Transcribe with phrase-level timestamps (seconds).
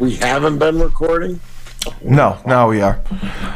[0.00, 1.40] We haven't been recording.
[2.02, 3.02] No, now we are.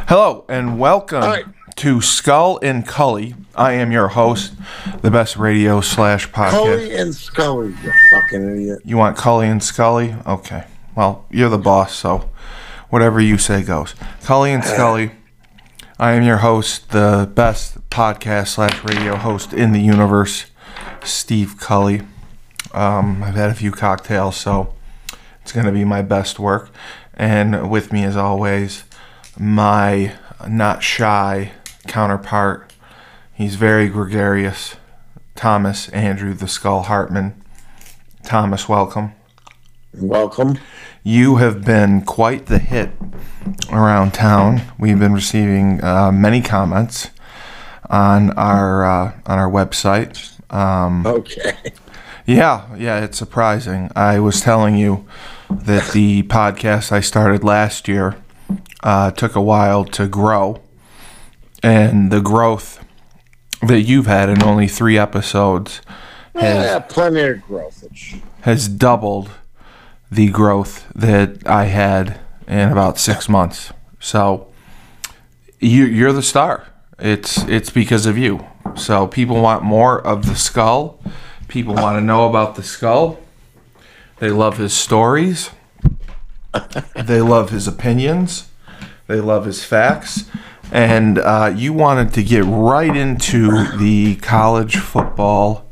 [0.08, 1.46] Hello and welcome right.
[1.76, 3.34] to Skull and Cully.
[3.54, 4.53] I am your host,
[5.01, 6.51] the best radio slash podcast.
[6.51, 8.80] Cully and Scully, you fucking idiot.
[8.85, 10.17] You want Cully and Scully?
[10.27, 10.65] Okay.
[10.95, 12.28] Well, you're the boss, so
[12.90, 13.95] whatever you say goes.
[14.22, 15.13] Cully and Scully.
[15.99, 20.45] I am your host, the best podcast slash radio host in the universe,
[21.02, 22.02] Steve Cully.
[22.74, 24.74] Um, I've had a few cocktails, so
[25.45, 26.70] it's going to be my best work.
[27.12, 28.84] And with me, as always,
[29.38, 30.14] my
[30.48, 31.52] not shy
[31.87, 32.73] counterpart.
[33.34, 34.77] He's very gregarious.
[35.34, 37.34] Thomas Andrew the Skull Hartman.
[38.24, 39.12] Thomas, welcome.
[39.92, 40.59] Welcome.
[41.02, 42.90] You have been quite the hit
[43.70, 44.62] around town.
[44.79, 47.10] We've been receiving uh, many comments
[47.90, 50.30] on our uh, on our website.
[50.52, 51.52] Um, Okay.
[52.26, 53.90] yeah, yeah, it's surprising.
[53.95, 55.06] I was telling you
[55.62, 58.16] that the podcast I started last year
[58.82, 60.60] uh, took a while to grow,
[61.62, 62.84] and the growth
[63.66, 65.81] that you've had in only three episodes
[66.34, 67.84] has Yeah, plenty of growth.
[68.42, 69.31] has doubled
[70.11, 73.73] the growth that I had in about six months.
[74.01, 74.48] So
[75.61, 76.67] you, you're the star.
[76.98, 78.45] It's it's because of you.
[78.77, 81.01] So people want more of the skull.
[81.48, 83.19] People want to know about the skull.
[84.19, 85.51] They love his stories.
[86.95, 88.48] they love his opinions.
[89.07, 90.25] They love his facts.
[90.73, 95.69] And uh, you wanted to get right into the college football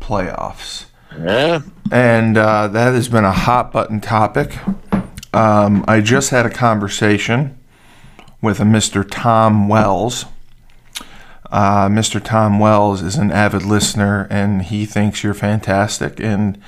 [0.00, 1.60] playoffs Yeah.
[1.92, 4.58] and uh, that has been a hot button topic.
[5.32, 7.56] Um, I just had a conversation
[8.42, 9.06] with a Mr.
[9.08, 10.24] Tom Wells.
[11.52, 12.22] Uh, Mr.
[12.22, 16.18] Tom Wells is an avid listener, and he thinks you're fantastic.
[16.18, 16.58] And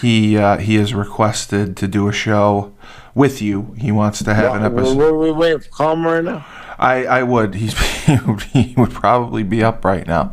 [0.00, 2.74] he uh, he has requested to do a show
[3.14, 3.76] with you.
[3.78, 4.96] He wants to have an episode.
[4.96, 6.44] Were we waiting for calm right now?
[6.76, 7.54] I, I would.
[7.54, 7.78] He's
[8.52, 10.32] he would, probably be up right now,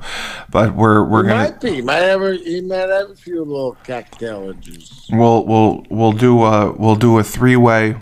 [0.49, 1.81] but we're we're He gonna might be.
[1.83, 5.07] Might have a, he might have a few little cocktails.
[5.11, 7.97] we'll we'll we'll do a we'll do a three way.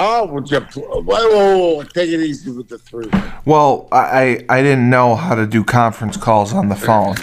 [0.00, 0.60] Oh, would you?
[0.60, 3.10] Whoa, whoa, whoa, take it easy with the three.
[3.44, 7.16] Well, I I didn't know how to do conference calls on the phone.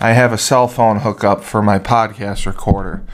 [0.00, 3.04] I have a cell phone hookup for my podcast recorder.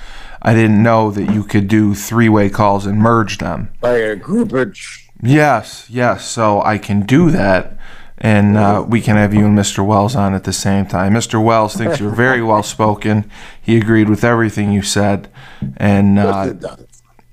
[0.40, 3.70] I didn't know that you could do three way calls and merge them.
[3.82, 5.06] Like a groupage.
[5.22, 6.24] Yes, yes.
[6.28, 7.76] So I can do that,
[8.18, 9.86] and uh, we can have you and Mr.
[9.86, 11.12] Wells on at the same time.
[11.12, 11.42] Mr.
[11.44, 13.30] Wells thinks you're very well spoken.
[13.60, 15.28] He agreed with everything you said,
[15.76, 16.86] and uh, What's it done?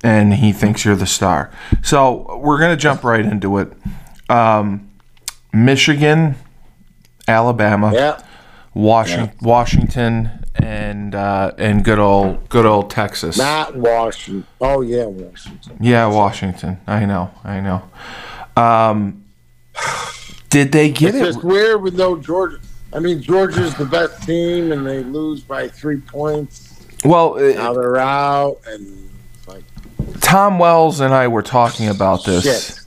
[0.04, 1.52] And he thinks you're the star.
[1.84, 3.74] So we're gonna jump right into it.
[4.30, 4.90] Um,
[5.54, 6.36] Michigan,
[7.28, 8.22] Alabama, Yeah.
[8.76, 13.38] Washington, Washington, and uh, and good old good old Texas.
[13.38, 14.46] Not Washington.
[14.62, 15.78] Oh yeah, Washington.
[15.82, 16.80] Yeah, Washington.
[16.88, 17.82] I know, I know.
[18.62, 19.26] Um,
[20.50, 21.26] did they get It's it?
[21.34, 22.60] just weird with no Georgia.
[22.94, 26.86] I mean, Georgia's the best team, and they lose by three points.
[27.06, 29.09] Well, Now uh, they're out, and it's
[30.22, 32.80] Tom Wells and I were talking about this.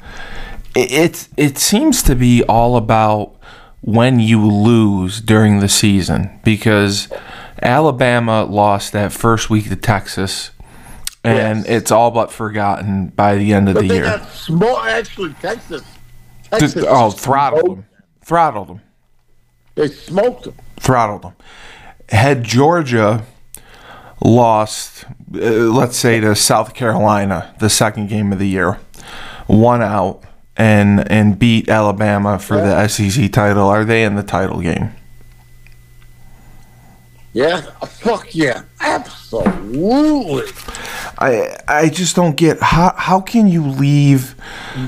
[0.75, 3.35] It, it it seems to be all about
[3.81, 7.09] when you lose during the season because
[7.61, 10.51] Alabama lost that first week to Texas,
[11.25, 11.67] and Yes.
[11.69, 14.23] it's all but forgotten by the end of But the they year.
[14.33, 14.79] small.
[14.79, 15.83] Actually, Texas.
[16.59, 17.87] Just- Texas oh, throttled them,
[18.23, 18.81] throttled them.
[19.75, 20.55] They smoked them.
[20.79, 21.33] throttled them.
[22.11, 23.25] Had Georgia
[24.23, 25.05] lost,
[25.35, 25.39] uh,
[25.73, 28.79] let's say to South Carolina, the second game of the year,
[29.47, 30.23] one out,
[30.57, 34.91] and and beat Alabama for the SEC title, are they in the title game?
[37.35, 40.53] Yeah, fuck yeah, absolutely.
[41.19, 44.35] I I just don't get how how can you leave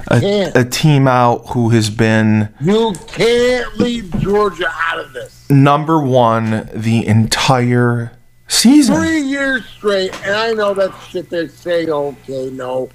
[0.08, 5.48] a, a team out who has been You can't leave Georgia out of this.
[5.48, 8.12] number one the entire
[8.48, 8.96] season.
[8.96, 11.30] Three years straight, and I know that shit.
[11.30, 12.88] They say, okay, no,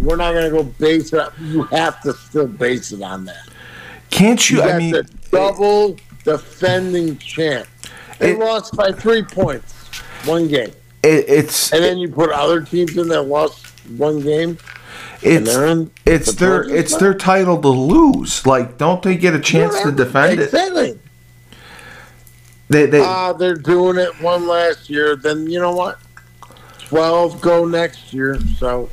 [0.00, 1.28] we're not gonna go base it.
[1.40, 3.48] You have to still base it on that.
[4.10, 4.58] Can't you?
[4.58, 7.66] You I mean, the double defending champ.
[8.18, 9.72] They It- lost by three points,
[10.24, 10.72] one game,
[11.02, 13.66] it, it's and then you put other teams in that lost
[13.96, 14.58] one game.
[15.22, 18.46] it's in it's the their it's their title to lose.
[18.46, 20.98] Like, don't they get a chance to defend it?
[22.68, 25.16] They they Uh, they're doing it one last year.
[25.16, 25.98] Then you know what?
[26.88, 28.38] Twelve go next year.
[28.58, 28.88] So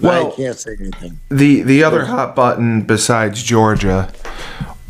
[0.00, 1.18] Well- I can't say anything.
[1.30, 4.08] the the other hot button besides Georgia.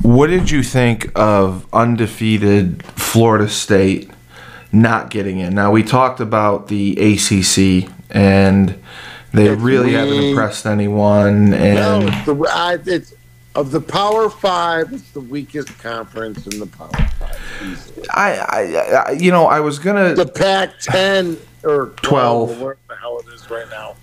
[0.02, 4.10] What did you think of undefeated Florida State
[4.72, 5.54] not getting in?
[5.54, 8.74] Now we talked about the ACC and
[9.32, 13.14] They It's really haven't impressed anyone, No, and it's the I, it's
[13.54, 14.92] of the Power Five.
[14.92, 17.40] It's the weakest conference in the Power Five.
[17.62, 18.08] easily.
[18.10, 20.14] I, I, I, you know, I was gonna.
[20.14, 22.62] The Pac-10 or 12, 12.
[22.62, 23.96] or the hell it is right now.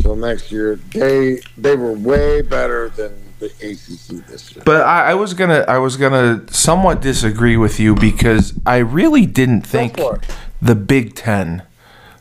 [0.00, 4.62] So next year, they they were way better than the ACC this year.
[4.64, 9.26] But I, I was gonna, I was gonna somewhat disagree with you because I really
[9.26, 9.98] didn't think
[10.60, 11.62] the Big Ten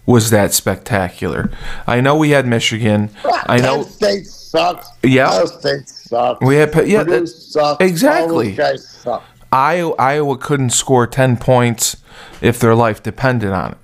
[0.05, 1.49] was that spectacular.
[1.87, 3.11] I know we had Michigan.
[3.23, 4.89] I know State sucks.
[5.03, 5.29] Yeah.
[5.29, 6.45] Ohio State sucks.
[6.45, 7.83] we had, yeah, Purdue that, sucks.
[7.83, 8.49] exactly.
[8.49, 9.23] All those guys suck.
[9.51, 11.97] Iowa, Iowa couldn't score ten points
[12.41, 13.77] if their life depended on it.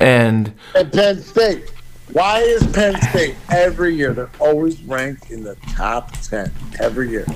[0.00, 1.72] And And Penn State.
[2.12, 4.12] Why is Penn State every year?
[4.12, 7.26] They're always ranked in the top ten every year.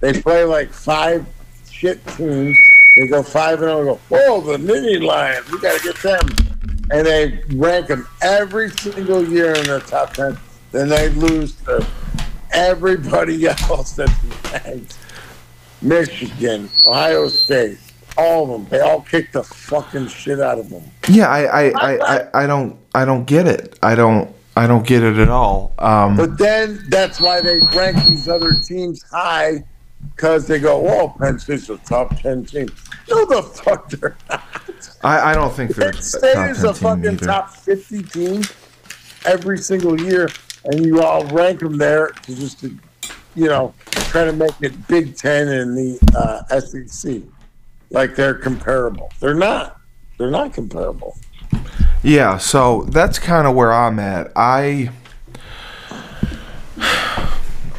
[0.00, 1.26] They play like five
[1.70, 2.56] shit teams.
[2.96, 4.00] They go five and oh, zero.
[4.08, 5.50] Go, whoa, the mini Lions.
[5.50, 6.28] We got to get them.
[6.90, 10.38] And they rank them every single year in the top ten.
[10.74, 11.86] Then they lose to
[12.52, 14.12] everybody else that's
[14.52, 14.98] ranked.
[15.80, 17.78] Michigan, Ohio State,
[18.18, 18.66] all of them.
[18.70, 20.82] They all kick the fucking shit out of them.
[21.08, 23.78] yeah, I, I, I, I, I don't, I don't get it.
[23.84, 25.74] I don't, I don't get it at all.
[25.78, 29.62] Um, But then that's why they rank these other teams high
[30.16, 32.68] because they go, "Whoa, Penn State's a top ten team."
[33.08, 34.42] No, the fuck they're not.
[35.04, 37.26] I, I don't think they're Penn State top is 10 a fucking either.
[37.26, 38.42] top fifty team
[39.24, 40.28] every single year,
[40.64, 42.76] and you all rank them there to just, to,
[43.34, 47.22] you know, try to make it Big Ten and the uh, SEC
[47.90, 49.10] like they're comparable.
[49.20, 49.80] They're not.
[50.18, 51.16] They're not comparable.
[52.02, 54.30] Yeah, so that's kind of where I'm at.
[54.36, 54.90] I,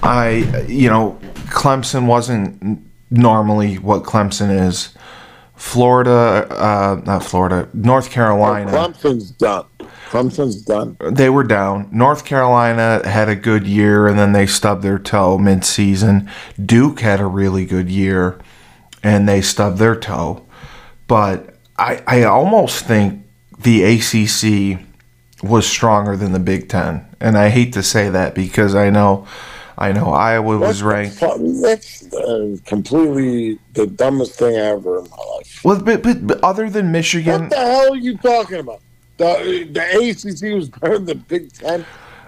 [0.02, 4.96] I, you know, Clemson wasn't normally what Clemson is.
[5.56, 8.72] Florida, uh, not Florida, North Carolina.
[8.72, 9.66] Clemson's done.
[10.06, 10.98] Clemson's done.
[11.00, 11.90] they were down.
[11.92, 16.30] North Carolina had a good year and then they stubbed their toe mid-season.
[16.64, 18.40] Duke had a really good year
[19.04, 20.46] and they stubbed their toe.
[21.08, 23.24] But I, I almost think
[23.60, 24.80] the ACC
[25.44, 29.28] was stronger than the Big Ten, and I hate to say that because I know,
[29.78, 31.20] I know Iowa was What the ranked.
[31.62, 35.62] That's uh, completely the dumbest thing ever in my life.
[35.64, 38.82] Well, but, but, but other than Michigan, What the hell are you talking about?
[39.18, 41.86] The, the ACC was better than the Big Ten.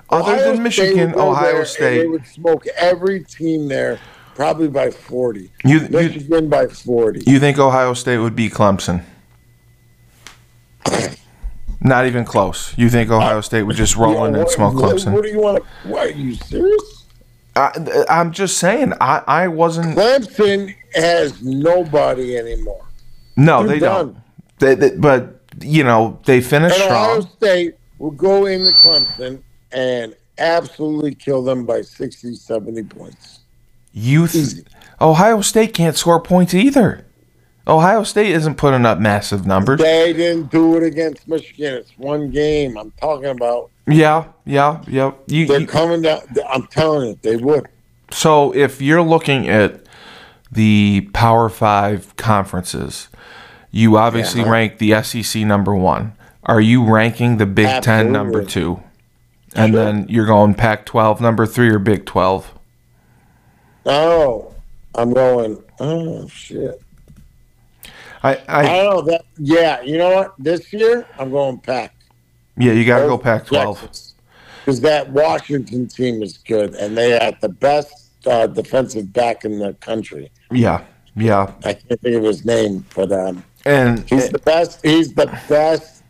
[0.10, 4.00] Other than Michigan, Ohio State- They would smoke every team there,
[4.36, 5.52] probably by 40.
[5.66, 7.30] you, you Michigan by 40.
[7.30, 9.04] you think Ohio State would beat Clemson?
[11.80, 12.76] Not even close.
[12.78, 15.14] You think Ohio State would just roll in and smoke what, Clemson?
[15.14, 15.90] What do you want to?
[15.90, 17.06] What, are you serious?
[17.56, 18.94] I, I'm just saying.
[19.00, 19.96] I, I wasn't.
[19.98, 22.86] Clemson has nobody anymore.
[23.36, 24.06] No, They're they done.
[24.14, 24.18] don't.
[24.60, 27.22] They, they, but you know they finished And Ohio.
[27.22, 33.40] State will go into Clemson and absolutely kill them by 60, 70 points.
[33.92, 34.64] You, th-
[35.02, 37.06] Ohio State can't score points either.
[37.68, 39.80] Ohio State isn't putting up massive numbers.
[39.80, 41.74] They didn't do it against Michigan.
[41.74, 42.78] It's one game.
[42.78, 43.72] I'm talking about.
[43.88, 45.12] Yeah, yeah, yeah.
[45.28, 46.22] You, They're you- coming down.
[46.50, 47.68] I'm telling you, they would.
[48.12, 49.82] so if you're looking at
[50.52, 53.10] the Power Five conferences,
[53.78, 54.50] you obviously Yeah.
[54.50, 56.14] rank the SEC number one.
[56.44, 58.82] Are you ranking the Big Ten number two?
[59.56, 59.84] And Sure.
[59.86, 62.52] then you're going Pac-12 number three or Big 12?
[63.86, 64.54] Oh,
[64.96, 65.62] I'm going.
[65.80, 66.82] Oh shit.
[68.24, 69.26] I, I I don't know that.
[69.38, 70.34] Yeah, you know what?
[70.40, 71.94] This year I'm going Pac.
[72.58, 74.14] yeah, you got to go Pac-12.
[74.66, 79.60] because that Washington team is good, and they had the best uh, defensive back in
[79.60, 80.32] the country.
[80.52, 80.82] Yeah,
[81.16, 84.84] yeah, I can't think of his name, but um, and he's the best.
[84.84, 86.04] He's the best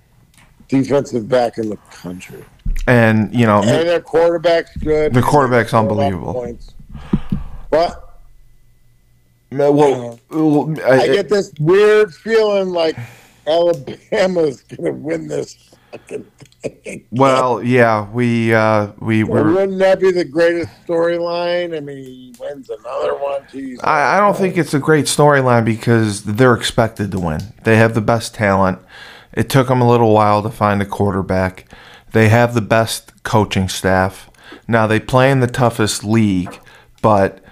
[0.67, 2.43] defensive back in the country,
[2.87, 5.13] and you know and their quarterback's good.
[5.13, 6.57] The quarterback's They score a lot of unbelievable.
[7.69, 8.07] But
[9.51, 12.97] well, um, I get this weird feeling like
[13.47, 16.46] Alabama's gonna win this fucking thing.
[17.11, 19.53] Well, yeah, we uh, we Well, were.
[19.53, 21.75] wouldn't that be the greatest storyline?
[21.75, 23.41] I mean, he wins another one.
[23.43, 23.77] Jeez.
[23.83, 27.41] I, I don't think it's a great storyline because they're expected to win.
[27.63, 28.79] They have the best talent.
[29.33, 31.65] It took them a little while to find a quarterback.
[32.11, 34.29] They have the best coaching staff.
[34.67, 36.59] Now they play in the toughest league,
[37.01, 37.43] but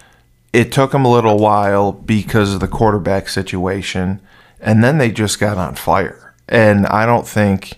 [0.51, 4.19] it took them a little while because of the quarterback situation,
[4.59, 6.33] and then they just got on fire.
[6.47, 7.73] And I don't think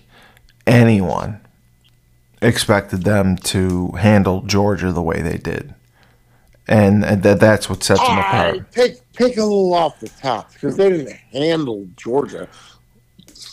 [0.68, 1.40] anyone
[2.40, 5.74] expected them to handle Georgia the way they did.
[6.66, 8.52] And, that that's what sets them ah, apart.
[8.52, 12.46] right, take take a little off the top because they didn't handle Georgia.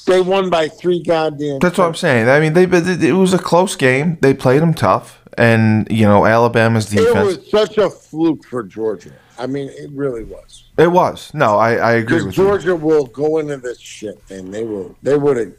[0.06, 1.60] they won by three goddamn.
[1.60, 2.28] That's what I'm saying.
[2.28, 4.18] I mean, they it was a close game.
[4.20, 7.16] They played them tough, and you know Alabama's defense.
[7.16, 9.14] It was such a fluke for Georgia.
[9.38, 10.66] I mean, it really was.
[10.78, 11.34] It was.
[11.34, 12.44] No, I, I agree with you.
[12.44, 14.96] Georgia will go into this shit, and they will.
[15.02, 15.54] They would have.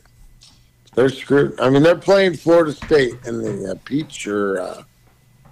[0.97, 1.61] They're screwed.
[1.61, 4.83] I mean, they're playing Florida State in the uh, Peach or uh,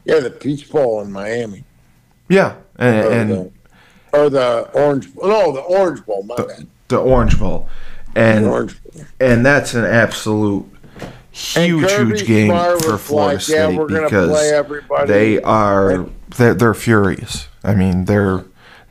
[0.06, 1.64] yeah, the Peach Bowl in Miami,
[2.28, 3.50] Yeah, or, and, and the,
[4.18, 5.14] or the Orange.
[5.16, 6.22] No, the Orange Bowl.
[6.22, 6.66] My bad.
[6.88, 7.68] the Orange Bowl,
[8.14, 9.04] The and Orange Bowl.
[9.20, 10.66] and that's an absolute
[11.30, 14.30] huge, huge game Smart for Florida like, State we're because
[14.88, 16.08] play they are
[16.38, 17.48] they're, they're furious.
[17.62, 18.44] I mean, they're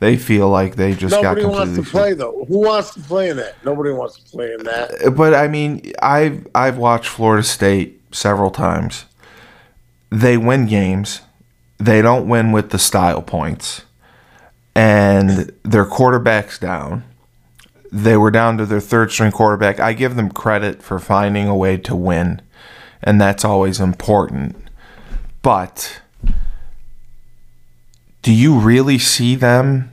[0.04, 1.84] they feel like they just Nobody got wants completely.
[1.84, 2.44] to play though.
[2.46, 3.64] Who wants to play in that?
[3.64, 5.14] Nobody wants to play in that.
[5.16, 9.06] But I mean, I've I've watched Florida State several times.
[10.10, 11.22] They win games.
[11.78, 13.84] They don't win with the style points,
[14.74, 17.04] and their quarterback's down.
[17.90, 19.80] They were down to their third string quarterback.
[19.80, 22.42] I give them credit for finding a way to win,
[23.02, 24.54] and that's always important.
[25.40, 26.02] But
[28.20, 29.90] do you really see them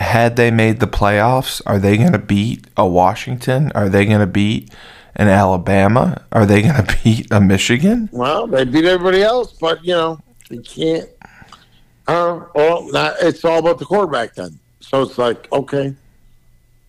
[0.00, 3.72] had they made the playoffs, are they going to beat a Washington?
[3.74, 4.72] Are they going to beat
[5.14, 6.22] an Alabama?
[6.32, 8.08] Are they going to beat a Michigan?
[8.12, 11.08] Well, they beat everybody else, but you know they can't.
[12.06, 12.88] Uh, well,
[13.20, 14.58] it's all about the quarterback then.
[14.80, 15.94] So it's like okay,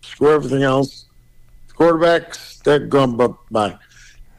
[0.01, 1.05] screw everything else.
[1.75, 3.15] Quarterbacks, they're going
[3.51, 3.77] by.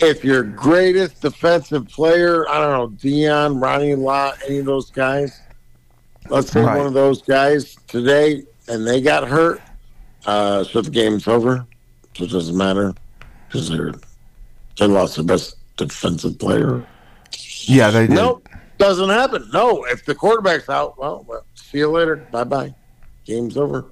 [0.00, 5.40] If your greatest defensive player, I don't know, Dion, Ronnie Law, any of those guys,
[6.28, 6.78] let's say Right.
[6.78, 9.60] one of those guys today, and they got hurt,
[10.26, 11.66] uh, so the game's over.
[12.16, 12.94] So it doesn't matter
[13.46, 13.94] because they're
[14.78, 16.86] they lost their best defensive player.
[17.64, 18.16] Yeah, they did.
[18.16, 18.48] Nope,
[18.78, 19.48] doesn't happen.
[19.52, 22.16] No, if the quarterback's out, well, well see you later.
[22.16, 22.74] Bye bye.
[23.24, 23.86] Game's over.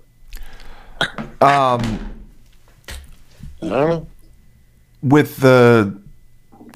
[1.41, 2.17] Um,
[3.63, 4.07] I don't know.
[5.03, 6.01] with the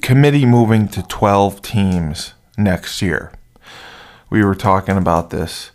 [0.01, 3.31] committee moving to 12 teams next year,
[4.29, 5.71] we were talking about this.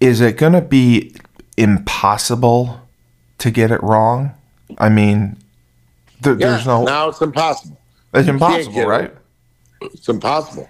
[0.00, 1.14] Is it going to be
[1.60, 2.80] impossible
[3.38, 4.32] to get it wrong?
[4.78, 5.36] I mean,
[6.22, 6.84] there, Yeah, there's no.
[6.84, 7.78] now it's impossible.
[8.14, 8.88] it's impossible, get it.
[8.88, 9.14] right?
[9.82, 10.68] It's impossible.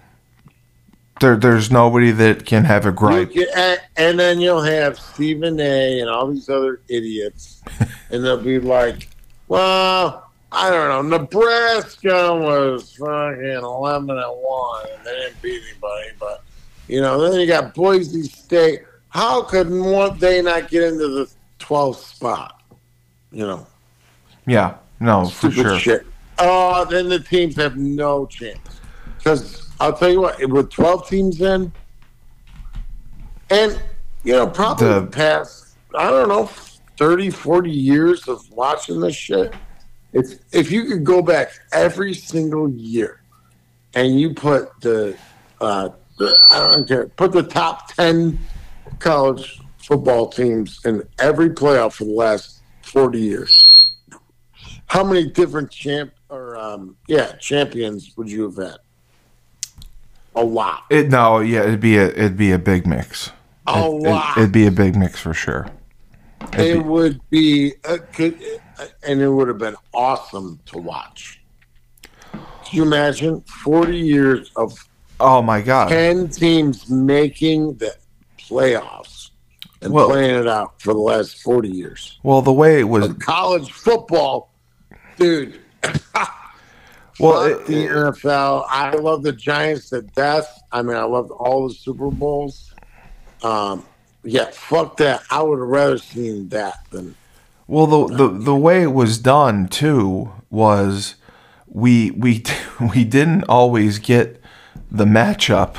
[1.21, 3.33] There, there's nobody that can have a gripe.
[3.33, 6.01] can- and, and then you'll have Stephen A.
[6.01, 7.63] and all these other idiots,
[8.11, 9.09] and they'll be like,
[9.49, 11.19] "Well, I don't know.
[11.19, 16.43] Nebraska was fucking eleven and one, and they didn't beat anybody, but
[16.89, 18.83] you know, then you got Boise State.
[19.11, 22.63] How could one they not get into the 12th spot?
[23.33, 23.67] You know,
[24.47, 25.79] Yeah, no, for stupid sure.
[25.79, 26.07] shit.
[26.39, 28.81] Oh, then the teams have no chance.
[29.19, 31.73] Because I'll tell you what, with 12 teams in,
[33.51, 33.81] and,
[34.25, 36.49] you know, probably The- the past, I don't know,
[36.97, 39.53] 30, 40 years of watching this shit,
[40.13, 43.23] if, if you could go back every single year
[43.95, 45.17] and you put the,
[45.61, 48.39] uh, the, I don't care, put the top 10
[49.01, 53.69] college football teams in every playoff for the last 40 years,
[54.87, 58.77] how many different champ or um, yeah champions would you have had?
[60.37, 60.85] A lot.
[60.91, 63.33] It no, yeah, it'd be a it'd be a big mix.
[63.67, 64.37] A It, lot.
[64.37, 65.69] would be a big mix for sure.
[66.53, 68.41] It'd it be- would be, uh, could,
[69.07, 71.41] and it would have been awesome to watch.
[72.33, 72.43] Can
[72.73, 74.73] you imagine forty years of
[75.19, 75.89] oh my god!
[75.89, 77.93] ten teams making the
[78.51, 79.31] playoffs
[79.81, 82.19] and Well- playing it out for the last forty years?
[82.23, 84.53] Well, the way it was, College football,
[85.19, 85.59] dude.
[87.19, 88.65] well, it- the NFL.
[88.69, 90.63] I love the Giants to death.
[90.73, 92.73] I mean, I loved all the Super Bowls.
[93.43, 93.85] Um,
[94.23, 95.23] yeah, fuck that.
[95.31, 97.15] I would have rather seen that than
[97.67, 101.15] Well, the, the the way it was done too was
[101.67, 102.43] we we
[102.95, 104.41] we didn't always get
[104.91, 105.77] the matchup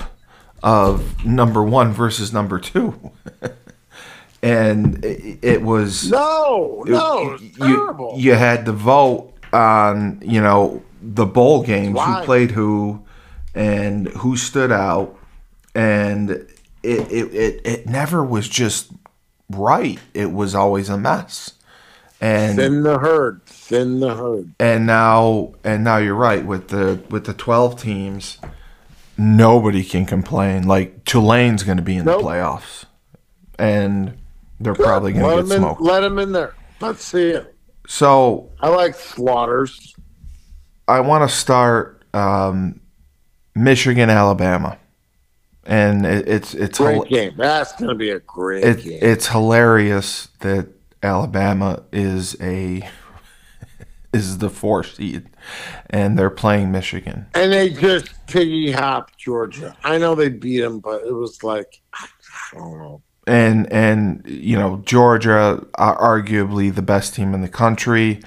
[0.63, 3.12] of number one versus number two,
[4.44, 8.15] and it, it was no, no, it's you, terrible.
[8.18, 13.03] you had to vote on you know the bowl games who played who
[13.56, 15.18] and who stood out.
[15.74, 16.48] And it,
[16.84, 18.91] it, it, it never was just
[19.50, 20.00] right.
[20.13, 21.53] It was always a mess.
[22.20, 24.51] And Thin the herd, thin the herd.
[24.60, 26.46] and now and now you're right.
[26.46, 28.38] With the with the 12 teams
[29.22, 32.22] nobody can complain like Tulane's going to be in Nope.
[32.22, 32.86] the playoffs
[33.60, 34.18] and
[34.60, 36.56] they're probably going to get in, smoked let him in there.
[36.80, 37.56] Let's see it.
[37.88, 39.96] so I like slaughters.
[40.88, 42.82] I want to start um,
[43.56, 44.78] Michigan, Alabama,
[45.63, 47.34] and it, it's it's Great hil- game.
[47.38, 49.00] That's gonna be a great it, game.
[49.01, 50.68] it's hilarious that
[51.04, 52.90] Alabama is a
[54.13, 55.30] is the four seed,
[55.89, 57.27] and they're playing Michigan.
[57.34, 59.75] And they just piggy hopped Georgia.
[59.84, 62.08] I know they beat them, but it was like I
[62.53, 63.01] don't know.
[63.27, 68.22] And and you know Georgia are arguably the best team in the country.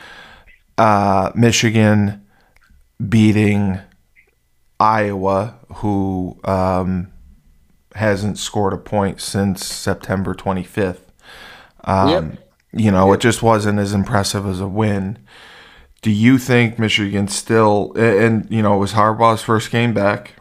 [0.78, 2.24] Uh, Michigan
[3.08, 3.78] beating
[4.80, 7.12] Iowa, who um,
[7.94, 10.98] hasn't scored a point since September 25th.
[11.84, 12.38] Um, Yep.
[12.76, 15.18] You know, it just wasn't as impressive as a win.
[16.04, 20.34] Do you think Michigan still, and, you know, it was Harbaugh's first game back.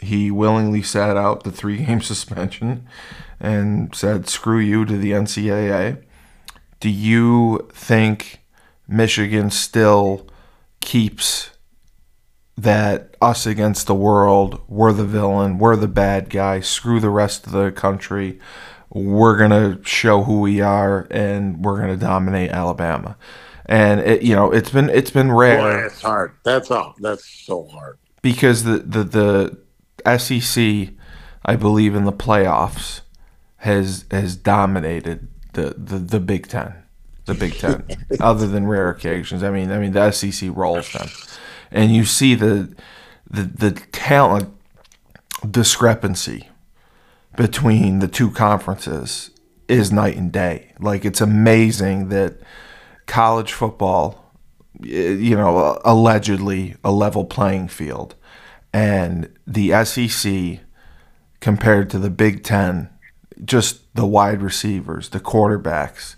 [0.00, 2.88] He willingly sat out the three game suspension
[3.38, 6.02] and said, screw you to the NCAA.
[6.80, 8.40] Do you think
[8.88, 10.28] Michigan still
[10.80, 11.50] keeps
[12.56, 17.44] that us against the world, we're the villain, we're the bad guy, screw the rest
[17.44, 18.40] of the country,
[18.88, 23.18] we're gonna show who we are, and we're gonna dominate Alabama.
[23.68, 26.32] And it, you know, it's been it's been Boy, rare that's hard.
[26.44, 26.94] That's all.
[27.00, 27.98] That's so hard.
[28.22, 29.58] because the the
[30.04, 30.94] the SEC,
[31.44, 33.00] I believe in the playoffs,
[33.58, 36.74] has has dominated the the, the Big Ten,
[37.24, 37.84] the Big Ten.
[38.20, 41.08] other than rare occasions, I mean, I mean the SEC rolls them,
[41.72, 42.72] and you see the
[43.28, 44.54] the the talent
[45.48, 46.48] discrepancy
[47.36, 49.30] between the two conferences
[49.68, 50.72] is night and day.
[50.78, 52.40] Like it's amazing that
[53.06, 54.32] college football,
[54.80, 58.14] you know, allegedly a level playing field,
[58.72, 60.60] and the SEC
[61.40, 62.90] compared to the Big Ten,
[63.44, 66.16] just the wide receivers, the quarterbacks,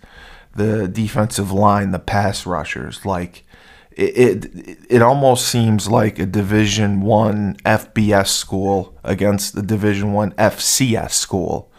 [0.55, 3.45] the defensive line, the pass rushers, like
[3.93, 10.33] it, it it almost seems like a division 1 FBS school against the division 1
[10.33, 11.73] FCS school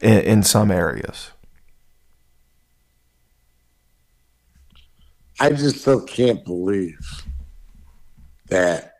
[0.00, 1.32] in, in some areas.
[5.38, 6.98] I just still can't believe
[8.48, 8.94] that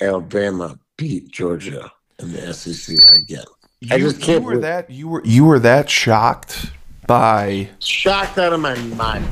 [0.00, 3.44] Alabama beat Georgia in the SEC again.
[3.90, 6.72] I just can't you were believe- that you were you were that shocked
[7.06, 9.26] by Shocked out of my mind.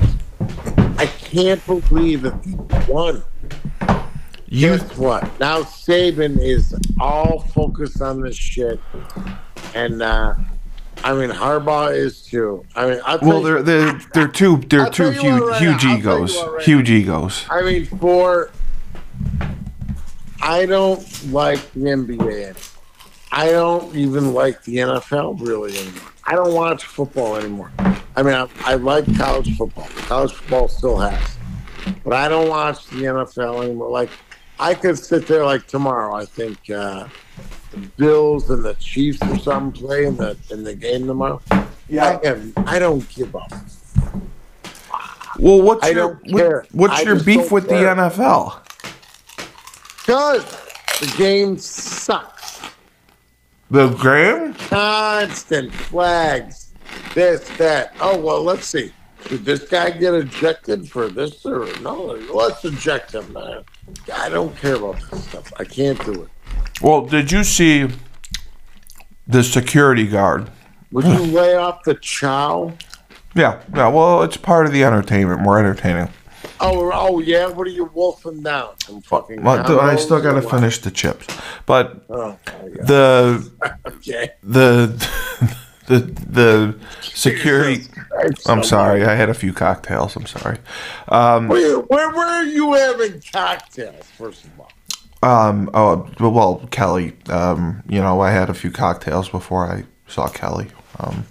[0.98, 2.54] I can't believe that he
[2.92, 3.22] won.
[4.46, 5.40] you Guess what?
[5.40, 8.78] Now Saban is all focused on this shit,
[9.74, 10.34] and uh,
[11.04, 12.64] I mean Harbaugh is too.
[12.74, 15.82] I mean, I'll well they're they're they're two they're I'll two tell you what huge
[15.82, 15.92] right huge now.
[15.92, 18.50] I'll tell you egos right huge egos I mean, for
[20.40, 22.70] I don't like the NBA.
[23.30, 26.10] I don't even like the NFL really anymore.
[26.24, 27.70] I don't watch football anymore.
[28.16, 29.86] I mean, I, I like college football.
[30.08, 31.36] College football still has,
[32.04, 33.88] but I don't watch the NFL anymore.
[33.90, 34.10] Like,
[34.58, 36.14] I could sit there like tomorrow.
[36.14, 37.06] I think uh,
[37.72, 41.40] the Bills and the Chiefs or something play in the in the game tomorrow.
[41.88, 43.52] Yeah, I, am, I don't give up.
[45.38, 47.94] well what's I your what- what's I your beef with care.
[47.94, 48.60] the NFL
[49.98, 50.44] Because
[51.00, 52.60] the game sucks.
[53.70, 56.72] the game constant flags.
[57.14, 57.94] This, that.
[58.00, 58.92] Oh well, let's see.
[59.28, 62.18] Did this guy get ejected for this or no?
[62.32, 63.62] Let's eject him, man.
[64.14, 65.52] I don't care about this stuff.
[65.58, 66.28] I can't do it.
[66.80, 67.88] Well did you see
[69.26, 70.50] the security guard
[70.92, 72.72] Would you lay off the chow?
[73.34, 76.08] yeah yeah well it's part of the entertainment we're entertaining
[76.64, 77.48] Oh, oh yeah.
[77.48, 78.78] What are you wolfing down?
[78.80, 79.42] Some fucking.
[79.42, 81.26] well, th- I still gotta finish the chips
[81.66, 83.50] but Oh, the
[83.86, 84.30] okay.
[84.44, 84.86] the
[85.86, 87.84] the the security
[88.46, 90.14] I'm sorry, I had a few cocktails.
[90.14, 90.58] I'm sorry.
[91.08, 94.04] Um, Where, where are you having cocktails?
[94.16, 94.70] First of all.
[95.22, 97.14] Um, oh, well, Kelly.
[97.28, 100.68] Um, you know, I had a few cocktails before I saw Kelly.
[100.98, 101.24] Um,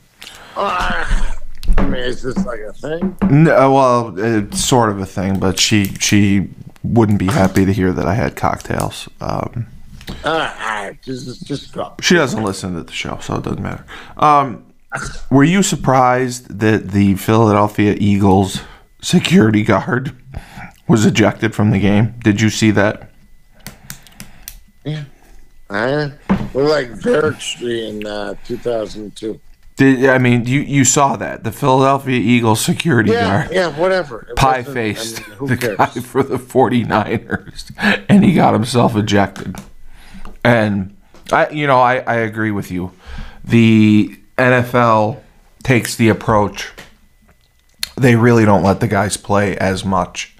[0.57, 1.37] Ah,
[1.77, 3.15] I mean, is this like a thing?
[3.29, 6.49] no, well, it's sort of a thing, but she she
[6.83, 9.07] wouldn't be happy to hear that I had cocktails.
[9.21, 9.67] Um,
[10.25, 10.97] all right.
[11.03, 11.93] Just just go.
[12.01, 13.85] she doesn't listen to the show, so it doesn't matter.
[14.17, 14.65] Um,
[15.29, 18.59] were you surprised that the Philadelphia Eagles
[19.01, 20.13] security guard
[20.87, 22.15] was ejected from the game?
[22.23, 23.09] Did you see that?
[24.83, 25.03] Yeah.
[25.69, 26.09] Uh,
[26.53, 26.95] we're like
[27.39, 29.39] Street in uh, 2002.
[29.77, 34.27] Did I mean you you saw that the Philadelphia Eagles security Yeah, guard yeah, whatever.
[34.29, 35.77] It pie faced I mean, the cares?
[35.77, 39.55] guy for the 49ers and he got himself ejected.
[40.43, 40.97] And
[41.31, 42.91] I you know I I agree with you.
[43.45, 45.21] The NFL
[45.63, 46.71] takes the approach
[47.95, 50.35] they really don't let the guys play as much.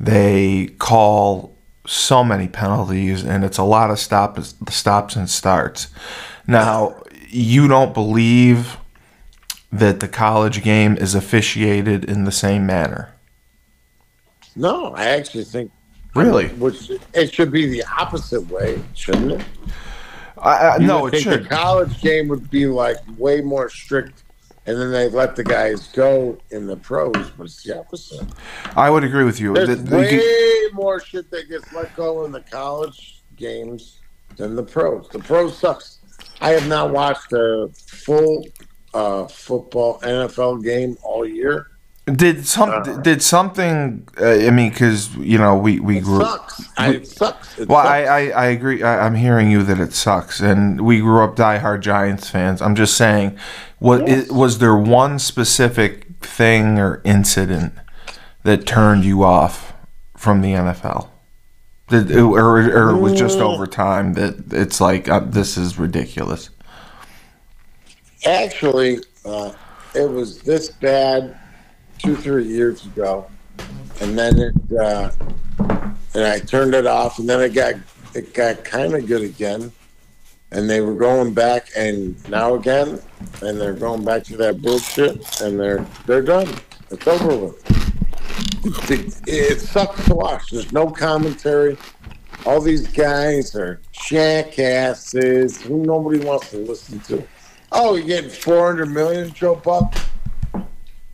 [0.00, 1.53] They call
[1.86, 4.38] so many penalties, and it's a lot of stop,
[4.70, 5.88] stops and starts.
[6.46, 8.76] Now, you don't believe
[9.72, 13.12] that the college game is officiated in the same manner.
[14.56, 15.70] No, I actually think
[16.14, 16.48] Really?
[16.48, 19.46] which it should be the opposite way, shouldn't it?
[20.38, 21.44] I, I, no, it should.
[21.44, 24.23] The college game would be like way more strict,
[24.66, 28.26] and then they let the guys go in the pros, but it's the opposite.
[28.76, 29.52] I would agree with you.
[29.54, 34.00] There's The- way more shit that gets let go in the college games
[34.36, 35.08] than the pros.
[35.10, 35.98] The pros sucks.
[36.40, 38.44] I have not watched a full
[38.92, 41.68] uh, football NFL game all year.
[42.06, 44.06] Did some Uh, did something?
[44.20, 46.20] Uh, I mean, because you know we we It grew.
[46.20, 46.62] sucks.
[46.76, 47.58] I, it sucks.
[47.58, 47.88] It Well, sucks.
[47.88, 48.82] I, I, I agree.
[48.82, 52.60] I, I'm hearing you that it sucks, and we grew up diehard Giants fans.
[52.60, 53.38] I'm just saying,
[53.78, 54.30] what Yes.
[54.30, 57.72] i- was there one specific thing or incident
[58.42, 59.72] that turned you off
[60.14, 61.08] from the NFL?
[61.88, 63.42] Did, or, or it was just Mm.
[63.54, 66.50] over time that it's like uh, this is ridiculous.
[68.26, 69.52] Actually, uh,
[69.94, 71.36] it was this bad
[72.04, 73.26] two, three years ago,
[74.02, 75.10] and then it, uh,
[76.12, 77.76] and I turned it off, and then it got
[78.14, 79.72] it got kind of good again,
[80.50, 83.00] and they were going back, and now again,
[83.40, 86.54] and they're going back to that bullshit, and they're they're done.
[86.90, 88.90] It's over with.
[88.90, 90.50] It, it sucks to watch.
[90.50, 91.78] There's no commentary.
[92.44, 97.26] All these guys are jackasses who nobody wants to listen to.
[97.72, 99.94] Oh, you're getting 400 million, Joe Buck?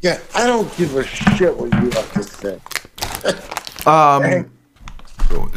[0.02, 2.60] Yeah, I don't give a shit what you have to say.
[3.86, 4.50] Um,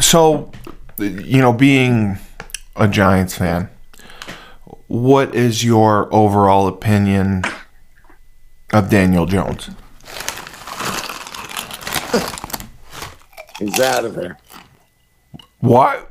[0.01, 0.51] so,
[0.97, 2.17] you know, being
[2.75, 3.69] a Giants fan,
[4.87, 7.43] what is your overall opinion
[8.73, 9.69] of Daniel Jones?
[13.59, 14.37] He's out of there.
[15.59, 16.09] What?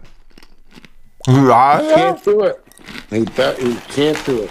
[1.29, 2.65] I- Can't do it.
[3.11, 3.25] He, he
[3.91, 4.51] can't do it.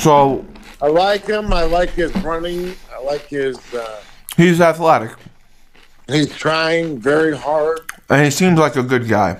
[0.00, 0.44] So
[0.84, 1.50] I like him.
[1.50, 2.74] I like his running.
[2.94, 3.56] I like his.
[3.72, 4.02] Uh,
[4.36, 5.12] he's athletic,
[6.08, 9.38] he's trying very hard, and he seems like a good guy.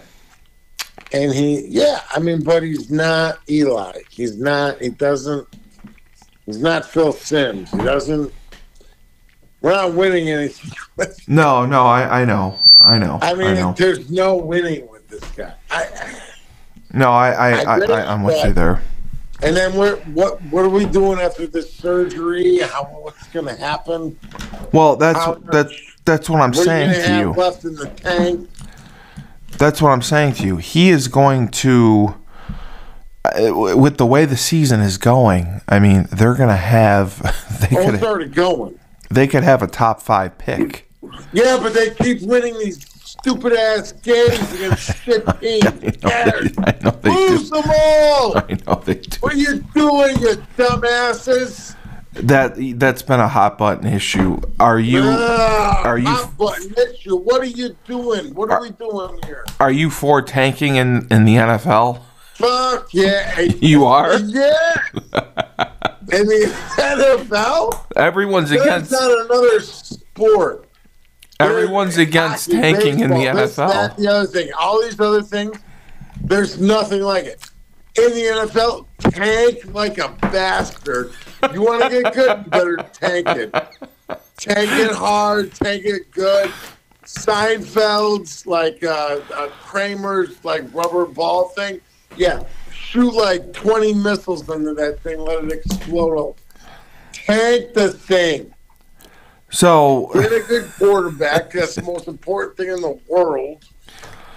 [1.12, 2.00] and he, yeah.
[2.10, 3.92] I mean, but he's not Eli.
[4.08, 4.80] He's not.
[4.80, 5.46] He doesn't.
[6.46, 7.70] He's not Phil Simms.
[7.72, 8.32] He doesn't.
[9.60, 10.72] We're not winning anything.
[11.28, 13.74] No, no, I, I know, I know, I I, mean, know.
[13.76, 15.52] there's no winning with this guy.
[15.70, 15.88] I,
[16.92, 18.80] No, I, I, I I, I, I'm with you there.
[19.42, 22.58] And then we're, what what are we doing after this surgery?
[22.58, 24.18] How what's going to happen?
[24.72, 25.72] Well, that's How that's
[26.04, 27.32] that's what I'm What saying you to you.
[27.32, 28.48] left in the tank?
[29.58, 30.56] That's what I'm saying to you.
[30.56, 32.16] He is going to,
[33.24, 35.60] uh, with the way the season is going.
[35.68, 37.18] I mean, they're going to have
[37.70, 38.78] they Oh, could already going.
[39.10, 40.90] they could have a top five pick.
[41.32, 42.84] Yeah, but they keep winning these
[43.24, 45.64] stupid ass games against shit teams.
[46.04, 47.62] I know they, I know Lose do.
[47.62, 48.36] them all.
[48.38, 49.16] I know they do.
[49.20, 51.74] What are you doing, you dumbasses?
[52.12, 54.40] That that's been a hot button issue.
[54.60, 57.16] Are you Ugh, are you- hot button issue.
[57.16, 58.34] What are you doing?
[58.34, 59.44] What are we doing here?
[59.58, 62.02] are you for tanking in in the NFL?
[62.34, 63.40] Fuck yeah.
[63.60, 64.18] You are.
[64.18, 64.52] Yeah.
[66.12, 67.86] In the NFL?
[67.96, 68.92] Everyone's That's against.
[68.92, 70.68] not another sport.
[71.40, 73.96] Everyone's against tanking in the baseball, this, that, NFL.
[73.96, 74.50] the other thing.
[74.58, 75.56] All these other things,
[76.20, 77.44] there's nothing like it.
[77.96, 81.12] In the NFL, tank like a bastard.
[81.52, 83.52] You want to get good, you better tank it.
[84.36, 86.50] Tank it hard, tank it good.
[87.04, 91.80] Seinfeld's like uh, uh, Kramer's like rubber ball thing.
[92.16, 96.36] Yeah, shoot like 20 missiles into that thing, let it explode.
[97.12, 98.53] Tank the thing.
[99.54, 101.52] So Get a good quarterback.
[101.52, 103.64] That's the most important thing in the world.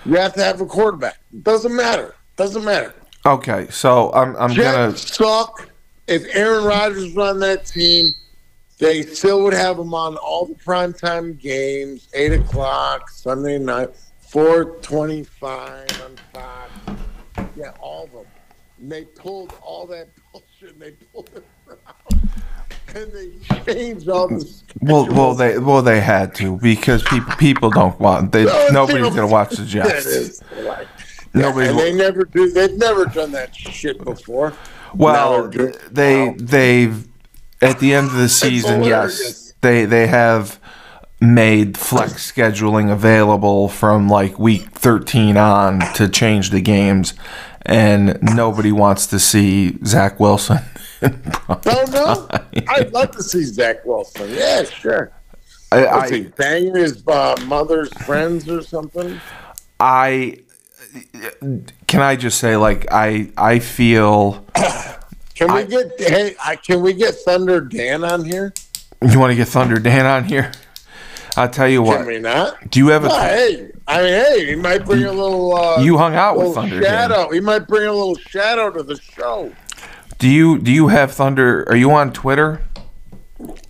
[0.06, 1.18] You have to have a quarterback.
[1.42, 2.14] Doesn't matter.
[2.36, 2.94] Doesn't matter.
[3.26, 5.70] okay, so I'm I'm gonna suck.
[6.06, 8.14] If Aaron Rodgers run that team,
[8.78, 14.66] they still would have him on all the primetime games, eight o'clock Sunday night, four
[14.82, 16.72] twenty-five on Fox.
[17.56, 18.26] Yeah, all of them.
[18.80, 20.74] And they pulled all that bullshit.
[20.74, 21.44] And they pulled it
[22.96, 23.32] and they
[23.74, 24.50] changed all the.
[24.82, 29.14] well well they well they had to because people people don't want they No, nobody's
[29.16, 30.06] gonna watch the Jets.
[30.06, 30.88] is like,
[31.34, 32.50] Nobody- and they never do.
[32.52, 34.54] They've never done that shit before.
[34.96, 35.50] Well,
[35.92, 36.36] they Wow.
[36.40, 37.08] they've
[37.62, 40.60] at the end of the season, yes, they they have
[41.20, 47.14] made flex scheduling available from like week 13 on to change the games,
[47.64, 50.60] and nobody wants to see Zach Wilson.
[51.02, 52.28] Oh no!
[52.70, 54.30] I'd love to see Zach Wilson.
[54.34, 55.12] Yeah, sure.
[55.72, 59.20] I, Was he banging his uh, mother's friends or something?
[59.80, 60.40] I
[61.88, 64.46] can I just say like I I feel
[65.36, 66.36] Can we I- get hey?
[66.44, 68.54] I, can we get Thunder Dan on here?
[69.08, 70.52] you want to get Thunder Dan on here.
[71.36, 72.08] I'll tell you Can what.
[72.08, 72.72] we not?
[72.72, 73.10] Do you have a?
[73.10, 75.56] Hey, I mean, hey, he might bring a little.
[75.56, 76.80] Uh, You hung out with Thunder.
[76.80, 77.10] Dan.
[77.12, 77.30] shadow.
[77.30, 79.54] He might bring a little shadow to the show.
[80.18, 81.64] Do you do you have Thunder?
[81.70, 82.62] Are you on Twitter?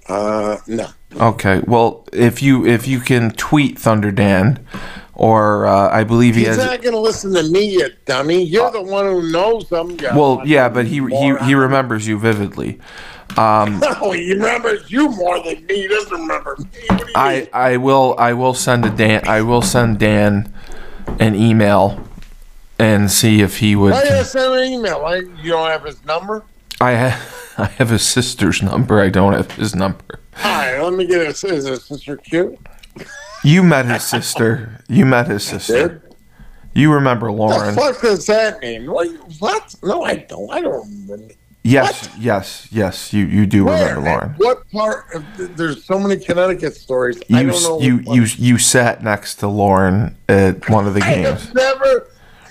[0.07, 0.87] Uh, no.
[1.19, 1.61] Okay.
[1.67, 4.65] Well, if you if you can tweet Thunder Dan,
[5.13, 6.57] or uh, I believe he He's has.
[6.57, 8.43] not gonna listen to me, you dummy.
[8.43, 9.97] You're the one who knows them.
[10.15, 12.79] Well, yeah, but he he he remembers you vividly.
[13.35, 15.81] Um, No, he remembers you more than me.
[15.81, 16.65] He doesn't remember me.
[16.87, 17.47] What do you I mean?
[17.51, 20.53] I will I will send a Dan I will send Dan
[21.19, 22.06] an email
[22.79, 23.93] and see if he would.
[23.93, 25.03] I just sent an email.
[25.05, 26.43] I, you don't have his number?
[26.79, 29.01] I have I have his sister's number.
[29.01, 30.19] I don't have his number.
[30.43, 31.43] All right, let me get his.
[31.43, 32.57] Is his sister cute?
[33.43, 34.83] You met his sister.
[34.87, 36.01] You met his sister.
[36.73, 37.75] You remember Lauren.
[37.75, 38.91] What the fuck does that mean?
[38.91, 39.07] What?
[39.39, 39.75] What?
[39.81, 40.51] No, I don't.
[40.51, 41.33] I don't remember.
[41.63, 43.11] Yes, yes, yes.
[43.11, 43.95] You you do Where?
[43.95, 44.29] remember Lauren.
[44.37, 45.05] What part?
[45.15, 47.17] Of, there's so many Connecticut stories.
[47.31, 47.79] I You don't know.
[47.81, 51.25] you what- you you sat next to Lauren at one of the games.
[51.27, 52.07] I have never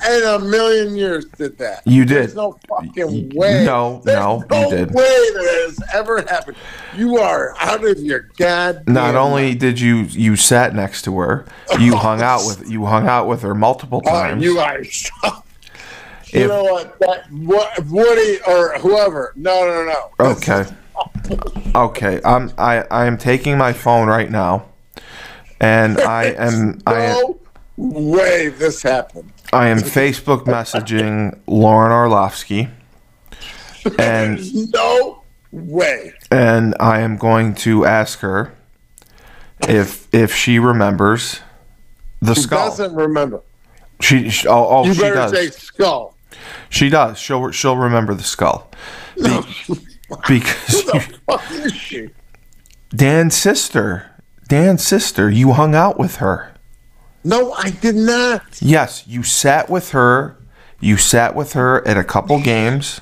[0.08, 1.82] in a million years did that.
[1.86, 2.16] You did.
[2.18, 3.64] There's no fucking way.
[3.64, 4.88] No, There's no, you no did.
[4.94, 6.56] way that has ever happened.
[6.96, 8.92] You are out of your goddamn.
[8.94, 11.46] Not only did you you sat next to her,
[11.78, 14.42] you hung out with you hung out with her multiple Oh, times.
[14.42, 14.80] you are.
[14.82, 14.90] You
[16.32, 16.98] If- know what?
[17.00, 19.32] That what, Woody or whoever.
[19.36, 20.32] No, no, no.
[20.32, 20.64] Okay.
[21.74, 24.66] Okay, I'm I I am taking my phone right now,
[25.60, 27.38] and I am I am, no
[27.76, 29.30] way this happened.
[29.52, 32.68] I am Facebook messaging Lauren Orlovsky,
[33.98, 34.40] and
[34.72, 36.12] no way.
[36.30, 38.52] and I am going to ask her
[39.68, 41.40] if if she remembers
[42.20, 42.34] the skull.
[42.34, 42.68] She skull.
[42.88, 43.42] doesn't remember.
[44.00, 45.30] She, she oh, oh You she better does.
[45.30, 46.14] say skull.
[46.68, 47.18] She does.
[47.18, 48.70] She'll she'll remember the skull.
[49.16, 49.44] No.
[50.28, 52.10] Because Who the fuck is she?
[52.94, 54.10] Dan's sister,
[54.48, 56.52] Dan's sister, you hung out with her.
[57.26, 58.62] No, I did not.
[58.62, 60.36] Yes, you sat with her.
[60.78, 63.00] You sat with her at a couple games,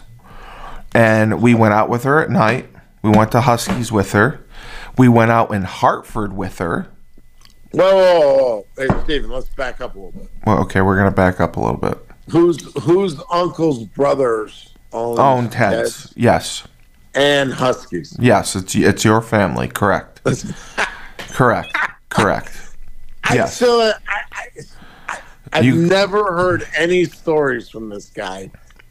[0.95, 2.71] and we went out with her at night.
[3.03, 4.43] We went to Huskies with her.
[4.97, 6.87] We went out in Hartford with her.
[7.73, 8.67] Whoa, whoa, whoa.
[8.79, 10.31] Hey, Steven, let's back up a little bit.
[10.47, 11.99] Well, okay, we're gonna back up a little bit.
[12.31, 16.15] Who's whose uncle's brothers own, Own Ted's.
[16.17, 16.67] Yes,
[17.15, 18.17] and Huskies?
[18.19, 19.69] yes, it's it's your family.
[19.69, 20.23] Correct.
[21.19, 21.77] Correct.
[22.09, 22.64] Correct.
[23.25, 23.57] I Yes.
[23.57, 24.49] still, I,
[25.53, 28.51] I, You- never heard any stories from this guy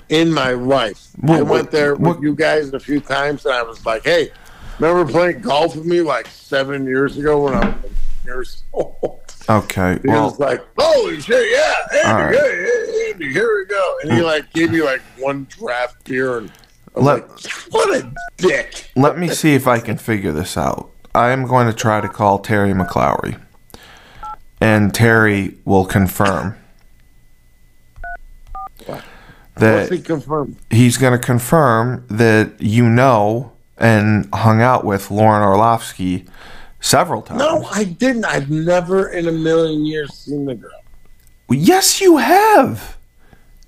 [0.09, 1.07] in my life.
[1.27, 4.31] I went there with you guys a few times, and I was like, "Hey,
[4.79, 7.91] remember playing golf with me like seven years ago when I was
[8.25, 9.19] years old?"
[9.49, 9.99] Okay.
[10.03, 11.73] He was like, "Holy shit, yeah,
[12.05, 12.35] Andy, right.
[12.35, 14.23] hey, Andy, here we go," and he mm.
[14.23, 16.49] like gave me like one draft beer, and
[16.95, 20.55] I was Let- like, "What a dick!" let me see if I can figure this
[20.57, 20.89] out.
[21.15, 23.39] I am going to try to call Terry McLowry,
[24.63, 26.55] and Terry will confirm
[28.85, 29.03] What's
[29.55, 30.55] that he confirmed?
[30.71, 36.25] he's going to confirm that you know and hung out with Lauren Orlovsky
[36.79, 37.39] several times.
[37.39, 38.25] No, I didn't.
[38.25, 40.71] I've never in a million years seen the girl.
[41.49, 42.97] Yes, you have.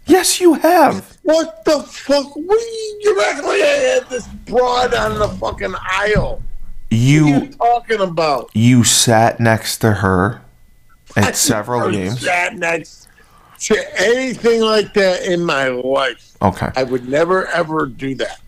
[0.07, 1.17] Yes, you have.
[1.23, 2.35] What the fuck?
[2.35, 6.41] we're you, you act like I had this broad on the fucking aisle.
[6.41, 8.49] What are you You talking about?
[8.53, 10.41] you sat next to her
[11.15, 12.21] at several never games.
[12.21, 13.07] Sat next
[13.61, 16.35] to anything like that in my life.
[16.41, 16.69] Okay.
[16.75, 18.39] I would never ever do that.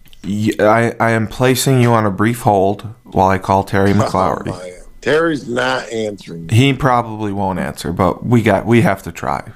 [0.60, 4.48] I, I am placing you on a brief hold while I call Terry Oh, McLowry.
[4.48, 4.74] my.
[5.00, 6.50] Terry's not answering.
[6.50, 9.52] He probably won't answer, but we got we have to try.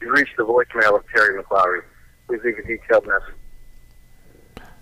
[0.00, 1.82] You reached the voicemail of Terry McLaury.
[2.26, 3.34] Please leave a detailed message.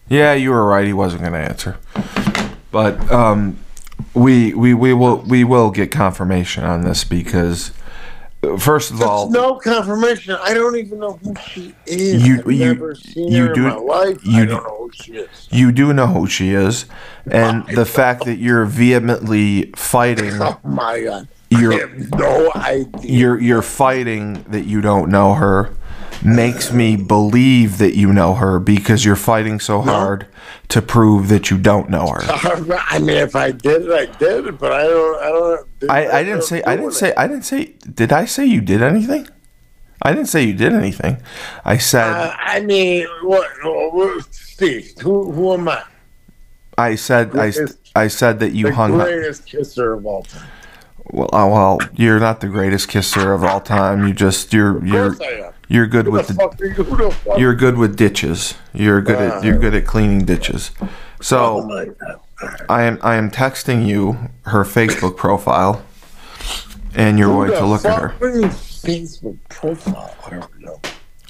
[0.09, 0.87] Yeah, you were right.
[0.87, 1.79] He wasn't going to answer,
[2.71, 3.59] but um,
[4.13, 7.73] we we we will we will get confirmation on this because
[8.43, 10.37] uh, first of all, no confirmation.
[10.43, 12.27] I don't even know who she is.
[12.27, 14.19] You- I've you- you do- in my life.
[14.27, 15.49] you do- know who she is.
[15.51, 16.85] you do know who she is,
[17.31, 21.29] and the fact that you're vehemently fighting, Oh my god.
[21.61, 23.01] You're- I have no idea.
[23.03, 25.71] you're you're fighting that you don't know her,
[26.25, 30.27] makes me believe that you know her because you're fighting so hard
[30.69, 32.21] to prove that you don't know her.
[32.91, 35.23] I mean, if I did it, I did it, but I don't.
[35.23, 35.91] I don't.
[35.91, 38.83] I, I didn't say I didn't say I didn't say did I say you did
[38.83, 39.29] anything?
[40.03, 41.23] I didn't say you did anything.
[41.65, 44.25] I said Uh, I mean, what, what?
[44.35, 45.83] Steve, who, who am I?
[46.77, 49.07] I said I, Greatest- I said that you The hung up.
[49.07, 50.47] greatest kisser of all time.
[51.11, 54.07] Well, uh, well, you're not the greatest kisser of all time.
[54.07, 55.17] You just you're you're
[55.69, 56.71] you're good with the the fuck you?
[56.71, 57.39] Who the fuck?
[57.39, 58.55] you're good with ditches.
[58.73, 60.71] You're good at you're good at cleaning ditches.
[61.21, 61.95] So
[62.69, 65.83] I am I am texting you her Facebook profile,
[66.95, 68.15] and you're going to look at her.
[68.19, 70.15] Facebook profile.
[70.27, 70.81] I don't know.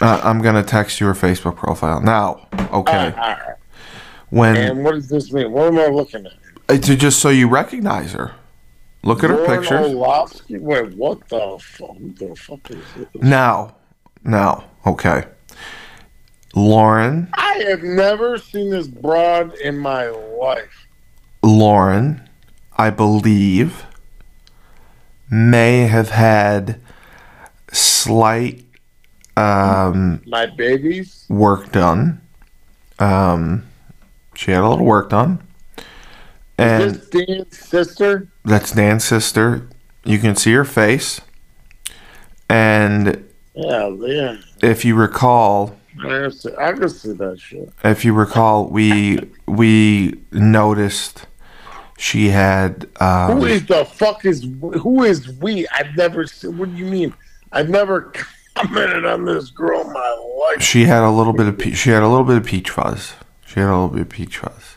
[0.00, 2.48] Uh, I'm gonna text you her Facebook profile now.
[2.72, 3.14] Okay,
[4.30, 5.52] when And what does this mean?
[5.52, 6.32] What am I looking at?
[6.68, 8.34] uh, to just so you recognize her.
[9.04, 10.58] Look at her Lauren pictures Orlovsky?
[10.58, 11.96] Wait, what the fuck?
[12.16, 13.06] The fuck is this?
[13.22, 13.76] now.
[14.24, 15.24] Now, okay.
[16.54, 20.86] Lauren, I have never seen this broad in my life.
[21.42, 22.26] Lauren,
[22.78, 23.84] I believe,
[25.30, 26.80] may have had
[27.70, 28.64] slight
[29.36, 31.26] um, My babies?
[31.28, 32.20] work done.
[32.98, 33.66] Um,
[34.34, 35.42] she had a little work done,
[36.58, 38.28] and this Dan's sister?
[38.44, 39.68] that's Dan's sister.
[40.04, 41.20] You can see her face,
[42.48, 44.36] and Yeah, yeah.
[44.62, 47.70] if you recall, I can see, I can see that shit.
[47.84, 51.26] if you recall, we we noticed
[51.98, 52.88] she had.
[53.00, 55.66] Um, Who is the fuck is who is we?
[55.68, 56.58] I've never seen.
[56.58, 57.14] What do you mean?
[57.52, 58.12] I've never
[58.54, 60.62] commented on this girl in my life.
[60.62, 63.14] she had a little bit of she had a little bit of peach fuzz.
[63.46, 64.73] She had a little bit of peach fuzz.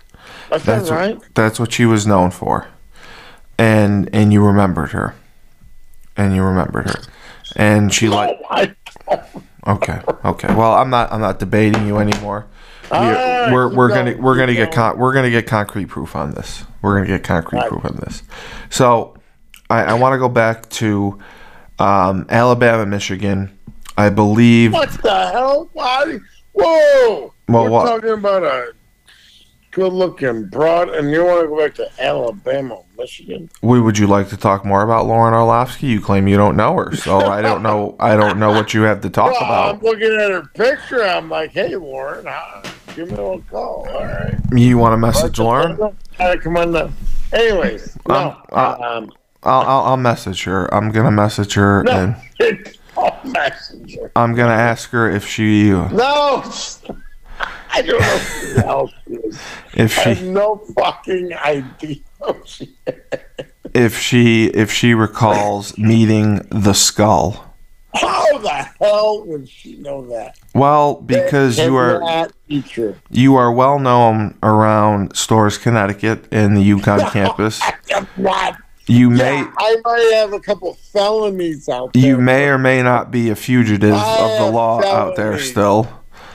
[0.49, 1.17] That's, That's right.
[1.17, 2.67] what, that's what she was known for,
[3.57, 5.15] and and you remembered her,
[6.15, 7.01] and you remembered her,
[7.55, 8.75] and she like Oh, I
[9.67, 10.53] okay okay.
[10.53, 12.47] Well, I'm not I'm not debating you anymore.
[12.89, 16.31] We, we're we're going, gonna we're gonna get con- we're gonna get concrete proof on
[16.31, 16.63] this.
[16.81, 17.69] We're gonna get concrete Right.
[17.69, 18.23] proof on this.
[18.69, 19.17] So
[19.69, 21.19] I, I want to go back to
[21.79, 23.51] um, Alabama, Michigan.
[23.97, 24.71] I believe.
[24.71, 25.69] What the hell?
[25.73, 26.19] Why?
[26.53, 27.33] Whoa!
[27.49, 27.86] Well, We're what?
[27.86, 28.73] talking about a
[29.71, 33.49] good-looking broad, and you want to go back to Alabama, Michigan?
[33.62, 35.88] Would would you like to talk more about Lauren Orlovsky?
[35.88, 37.95] You claim you don't know her, so I don't know.
[37.99, 41.03] I don't know what you have to talk Well, I'm looking at her picture.
[41.03, 42.63] I'm like, hey, Lauren, uh,
[42.95, 43.88] give me a little call.
[43.89, 44.36] All right.
[44.53, 45.80] You want to message Lauren?
[45.80, 46.89] All right, come on now.
[47.34, 48.15] Anyways, no.
[48.15, 49.12] Um, uh, um,
[49.43, 50.73] I'll, I'll I'll message her.
[50.73, 51.91] I'm gonna message her no.
[51.91, 54.12] and It's all messenger.
[54.15, 56.43] I'm gonna ask her if she No.
[57.71, 59.39] I don't know who the hell she is.
[59.73, 62.95] if I have no fucking idea who she is.
[63.73, 67.43] if she if she recalls meeting the skull.
[67.93, 68.49] How the
[68.80, 70.38] hell would she know that?
[70.53, 72.63] Well, because you are be
[73.10, 77.62] you are well known around Storrs, Connecticut, and the UConn campus.
[77.93, 78.58] I'm not.
[78.89, 82.01] You may I might have a couple felonies out there.
[82.03, 85.89] you may or may not be a fugitive I of the law out there still.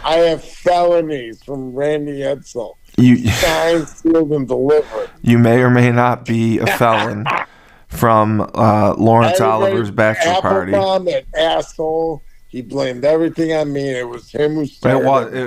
[0.05, 2.75] I have felonies from Randy Edsel.
[2.99, 5.11] You Signed, sealed, and delivered.
[5.23, 7.25] you may or may not be a felon
[7.89, 10.73] from uh, Lawrence Everybody- Oliver's bachelor party.
[10.75, 12.23] Applebaum, that asshole.
[12.49, 13.89] He blamed everything on me.
[13.89, 14.99] It was him who started.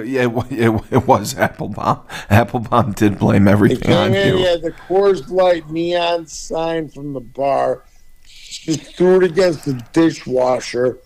[0.07, 2.01] It was it, it, it, it was Applebaum.
[2.31, 4.37] Applebaum did blame everything on in.
[4.37, 7.83] He had the Coors Light neon sign from the bar.
[8.25, 10.97] Just threw it against the dishwasher.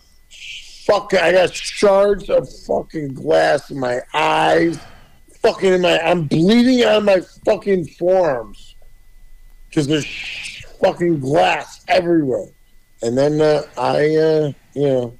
[0.90, 1.14] Fuck!
[1.14, 4.80] I got shards of fucking glass in my eyes.
[5.42, 6.00] Fucking in my.
[6.00, 8.76] I'm bleeding out of my fucking forearms
[9.70, 12.48] because there's fucking glass everywhere.
[13.02, 15.18] And then uh, I, uh, you know,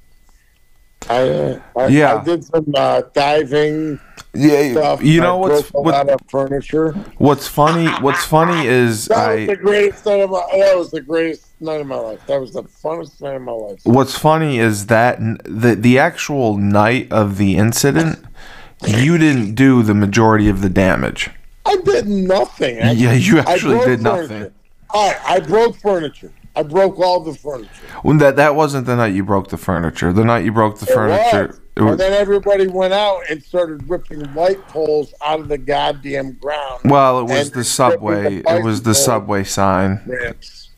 [1.08, 2.16] I, uh, I, Yeah.
[2.16, 3.98] I did some uh, diving
[4.34, 5.02] Yeah, stuff.
[5.02, 6.92] you know I what's broke a lot what, of furniture.
[7.18, 7.86] what's funny?
[8.02, 10.46] What's funny is That was I the greatest of my.
[10.52, 12.20] That was the greatest night of my life.
[12.26, 13.80] That was the funnest night of my life.
[13.84, 18.18] what's funny is that the the actual night of the incident,
[18.86, 21.30] you didn't do the majority of the damage.
[21.66, 22.82] I did nothing.
[22.82, 24.02] I, Yeah, you actually did furniture.
[24.38, 24.52] nothing.
[24.94, 26.32] Right, I broke furniture.
[26.56, 27.70] I broke all the furniture.
[28.02, 30.12] When that that wasn't the night you broke the furniture.
[30.12, 31.46] The night you broke the It furniture.
[31.46, 31.60] was.
[31.76, 35.58] it was- and then everybody went out and started ripping light poles out of the
[35.58, 36.80] goddamn ground.
[36.86, 38.40] well, it was the subway.
[38.42, 40.00] the It was the subway sign.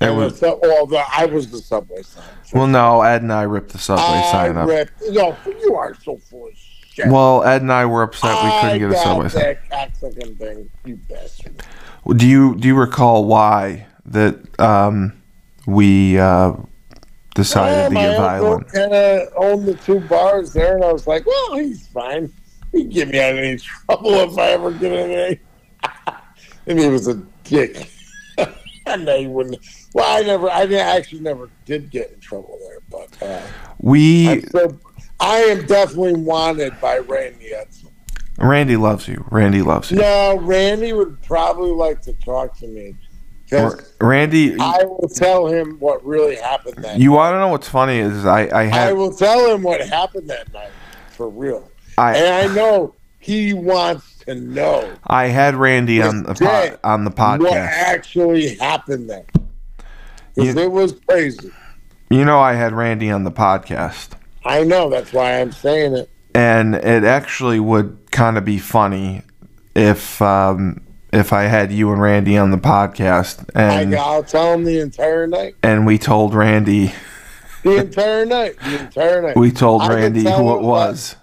[0.03, 2.25] It was- the, well, the, I was the subway sign.
[2.53, 4.69] Well, no, Ed and I ripped the subway I sign up.
[4.69, 4.93] ripped.
[5.11, 7.07] No, you are so full of shit.
[7.09, 9.57] Well, Ed and I were upset we couldn't get a subway sign.
[9.71, 11.63] cocksucking thing, you bastard.
[12.17, 15.13] Do you do you recall why that um,
[15.67, 16.53] we uh,
[17.35, 18.69] decided to my get violent?
[18.73, 22.31] kind of owned the two bars there, and I was like, well, he's fine.
[22.73, 25.41] He can get me out of any trouble if I ever get in any.
[26.67, 27.89] and he was a dick.
[28.87, 29.59] and they wouldn't.
[29.95, 33.43] Well, I never, I actually never did get in trouble there, but uh,
[33.79, 34.43] We
[35.21, 37.91] I am definitely wanted by Randy Edsel.
[38.39, 39.25] Randy loves you.
[39.31, 39.99] Randy loves you.
[39.99, 42.97] No, Randy would probably like to talk to me.
[44.01, 47.99] Randy, I will tell him what really happened that you want to know what's funny
[47.99, 50.71] is I I I will tell him what happened that night
[51.11, 51.71] for real.
[51.99, 57.05] I and I know he wants to know I had Randy on the pod, on
[57.05, 57.41] the podcast.
[57.41, 59.27] what actually happened there.
[60.35, 61.51] Because it was crazy.
[62.11, 64.11] You know, I had Randy on the podcast.
[64.45, 64.91] I know.
[64.91, 66.11] That's why I'm saying it.
[66.35, 69.23] and it actually would kind of be funny
[69.75, 74.53] if um, if I had you and Randy on the podcast and I, I'll tell
[74.55, 75.55] him the entire night.
[75.63, 76.93] and we told Randy
[77.63, 78.59] The entire night.
[78.61, 79.37] The entire night.
[79.37, 81.17] we told I Randy who it was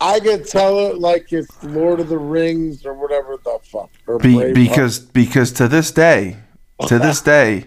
[0.00, 3.90] I could tell it like it's Lord of the Rings or whatever the fuck.
[4.20, 6.38] Be, because because to this day
[6.88, 7.66] to this day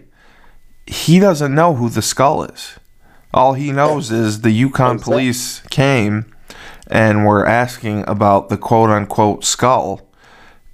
[0.88, 2.78] he doesn't know who the skull is.
[3.34, 6.34] All he knows is the UConn police came
[6.90, 10.08] and were asking about the quote unquote skull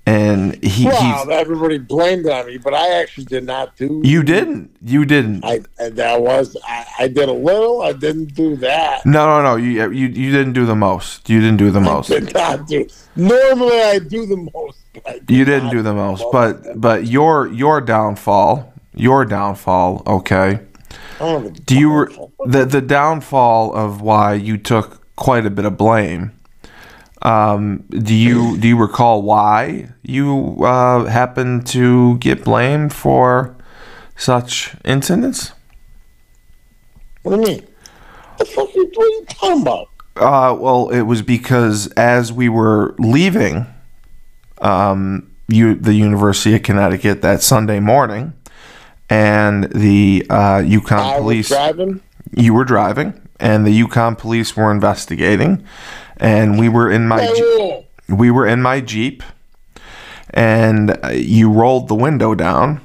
[0.06, 4.02] and he, Wow, he everybody blamed on me, but I actually did not do.
[4.04, 7.82] you didn't you didn't I that was I, I did a little.
[7.82, 9.06] I didn't do that.
[9.06, 9.56] No, no, no.
[9.56, 11.30] You you you didn't do the most.
[11.30, 12.12] You didn't do the most.
[12.12, 12.86] I Did not do.
[13.16, 14.80] Normally, I do the most.
[14.94, 16.26] but I did You didn't do the most.
[16.34, 20.04] But but your your downfall, your downfall.
[20.08, 20.60] Okay.
[21.20, 25.66] Oh, the Do you re- the the downfall of why you took quite a bit
[25.66, 26.32] of blame?
[27.22, 33.56] Um, do you do you recall why you uh, happened to get blamed for
[34.16, 35.54] such incidents?
[37.22, 37.68] What do you mean?
[38.36, 39.88] What The fuck are you talking about?
[40.16, 43.66] Uh, well, it was because as we were leaving,
[44.62, 48.34] um, you the University of Connecticut that Sunday morning,
[49.14, 52.02] and the uh, UConn I was police, driving.
[52.36, 55.64] you were driving, and the UConn police were investigating,
[56.18, 57.86] and we were in my whoa.
[58.10, 59.22] we were in my Jeep,
[60.32, 62.82] and uh, you rolled the window down,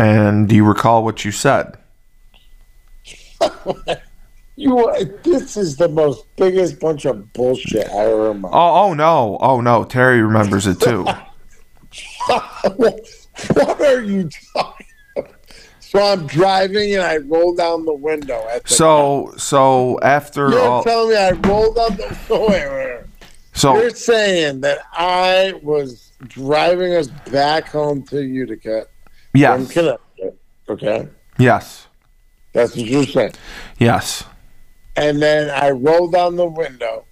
[0.00, 1.76] and do you recall what you said?
[4.58, 8.48] You are, this is the most biggest bunch of bullshit I ever remember.
[8.50, 11.04] Oh, oh no, oh no, Terry remembers it too.
[12.76, 12.98] what
[13.82, 14.85] are you talking about?
[15.88, 20.60] So I'm driving and I roll down the window at the So so after You're
[20.60, 23.04] all, telling me I rolled down the wait, wait, wait.
[23.54, 28.86] so You're saying that I was driving us back home to Utica
[29.32, 30.38] from yes, Connecticut.
[30.68, 31.08] Okay.
[31.38, 31.86] yes,
[32.52, 33.34] That's what you're saying.
[33.78, 34.24] yes,
[34.96, 37.04] And then I rolled down the window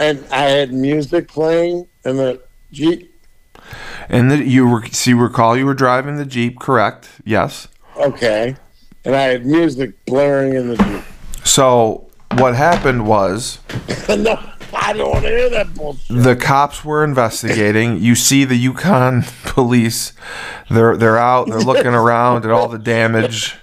[0.00, 2.42] and I had music playing in the
[2.72, 3.14] Jeep.
[4.08, 7.08] and the, you were you recall you were driving the jeep, correct?
[7.24, 7.68] Yes.
[8.00, 8.56] Okay.
[9.04, 11.04] And I had music blaring in the.
[11.44, 13.58] So what happened was
[14.08, 14.38] no,
[14.74, 16.22] I don't want to hear that bullshit.
[16.22, 17.98] the cops were investigating.
[17.98, 20.12] You see the UConn police.
[20.70, 21.48] They're they're out.
[21.48, 23.56] They're looking around at all the damage,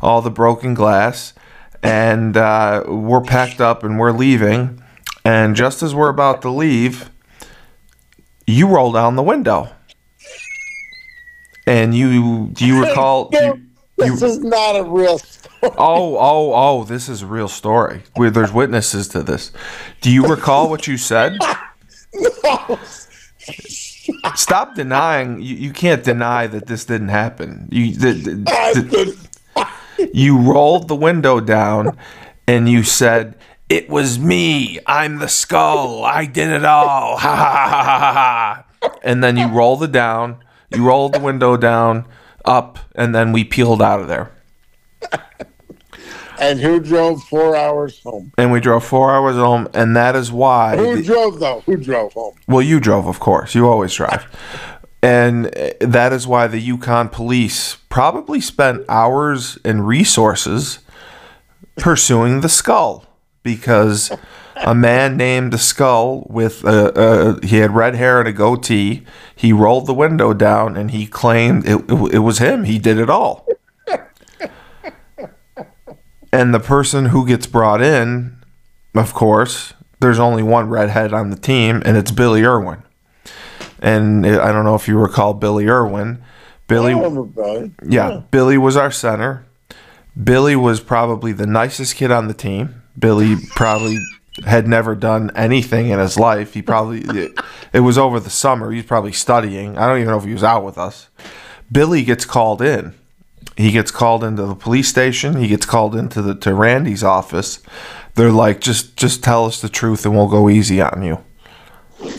[0.00, 1.34] all the broken glass,
[1.82, 4.80] and uh, we're packed up and we're leaving.
[5.24, 7.10] And just as we're about to leave,
[8.46, 9.70] you roll down the window.
[11.66, 13.28] And you do you recall?
[13.30, 13.60] do you-
[13.96, 15.74] this is not a real story.
[15.78, 18.02] Oh, oh, oh, this is a real story.
[18.16, 19.50] Where there's witnesses to this.
[20.02, 21.38] Do you recall what you said?
[22.44, 22.78] No.
[24.36, 25.40] Stop denying.
[25.40, 27.68] You, you can't deny that this didn't happen.
[27.72, 29.16] You the, the-
[29.56, 31.96] the- you rolled the window down
[32.46, 33.36] and you said,
[33.68, 34.78] "It was me.
[34.86, 36.04] I'm the skull.
[36.04, 38.12] I did it all." Ha ha ha ha
[38.82, 38.98] ha.
[39.02, 40.38] And then you rolled the down.
[40.74, 42.06] You rolled the window down,
[42.44, 44.30] up, and then we peeled out of there.
[46.38, 48.32] and who drove four hours home?
[48.38, 50.76] And we drove four hours home, and that is why.
[50.76, 51.60] Who the- drove though?
[51.66, 52.34] Who drove home?
[52.48, 53.54] Well, you drove, of course.
[53.54, 54.26] You always drive.
[55.02, 60.78] And uh, that is why the UConn police probably spent hours and resources
[61.76, 63.04] pursuing the skull
[63.42, 64.10] because
[64.56, 69.04] a man named the skull with a, he had red hair and a goatee.
[69.34, 72.64] He rolled the window down and he claimed it, it, it was him.
[72.64, 73.46] He did it all.
[76.32, 78.36] And the person who gets brought in,
[78.94, 82.82] of course, there's only one redhead on the team, and it's Billy Irwin.
[83.80, 86.24] And I don't know if you recall Billy Irwin.
[86.66, 87.72] Billy, Billy.
[87.86, 89.46] yeah, Billy was our center.
[90.20, 92.82] Billy was probably the nicest kid on the team.
[92.98, 94.00] Billy probably
[94.46, 96.54] had never done anything in his life.
[96.54, 97.38] He probably it,
[97.72, 98.70] it was over the summer.
[98.70, 99.78] He was probably studying.
[99.78, 101.08] I don't even know if he was out with us.
[101.70, 102.94] Billy gets called in.
[103.56, 105.36] He gets called into the police station.
[105.36, 107.62] He gets called into the to Randy's office
[108.14, 111.22] they're like, just just tell us the truth and we'll go easy on you.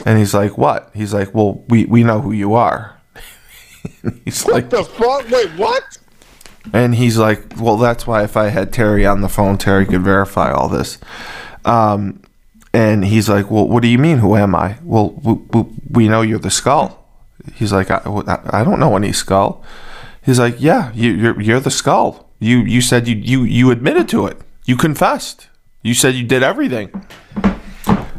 [0.06, 0.92] And he's like, what?
[0.94, 3.00] He's like, well, we we know who you are.
[4.26, 5.30] he's like, the fuck?
[5.30, 5.98] Wait, what?
[6.74, 10.02] and he's like, well, that's why if I had Terry on the phone, Terry could
[10.02, 10.98] verify all this.
[11.66, 12.22] Um,
[12.74, 14.18] and he's like, well, what do you mean?
[14.18, 14.78] Who am I?
[14.84, 17.08] Well, we, we, know you're the skull.
[17.54, 18.02] He's like, I,
[18.50, 19.64] I don't know any skull.
[20.22, 22.30] He's like, yeah, you, you're you're the skull.
[22.40, 24.42] You you said you you you admitted to it.
[24.66, 25.48] You confessed.
[25.84, 27.06] You said you did everything.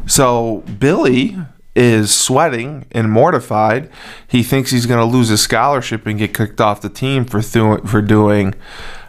[0.07, 1.37] So Billy
[1.75, 3.91] is sweating and mortified.
[4.27, 7.43] He thinks he's going to lose his scholarship and get kicked off the team for
[7.43, 8.55] thu- for doing,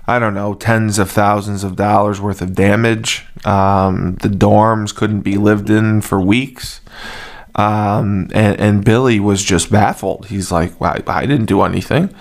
[0.08, 3.26] I don't know, tens of thousands of dollars worth of damage.
[3.44, 6.80] Um, the dorms couldn't be lived in for weeks.
[7.56, 10.28] Um, and, and Billy was just baffled.
[10.28, 12.14] He's like, well, I, I didn't do anything.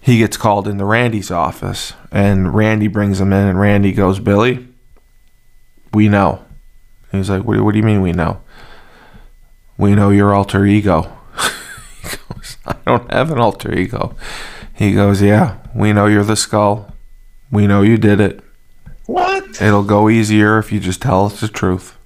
[0.00, 4.66] He gets called into Randy's office, and Randy brings him in, and Randy goes, Billy,
[5.92, 6.44] we know.
[7.12, 8.40] He's like, what, what do you mean we know?
[9.76, 11.16] We know your alter ego.
[12.02, 14.16] he goes, I don't have an alter ego.
[14.74, 16.94] He goes, Yeah, we know you're the skull.
[17.50, 18.40] We know you did it.
[19.06, 19.60] What?
[19.60, 21.96] It'll go easier if you just tell us the truth.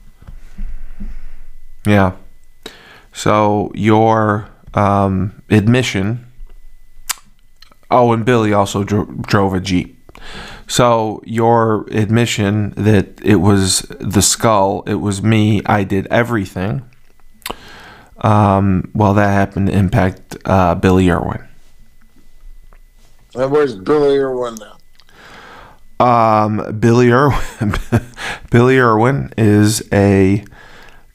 [1.85, 2.13] Yeah.
[3.13, 6.27] So your um, admission.
[7.91, 9.99] Oh, and Billy also dro- drove a jeep.
[10.67, 16.89] So your admission that it was the skull, it was me, I did everything.
[18.19, 21.47] Um, well, that happened to impact uh, Billy Irwin.
[23.35, 24.79] And where's Billy Irwin now?
[26.03, 27.75] Um, Billy Irwin,
[28.51, 30.45] Billy Irwin is a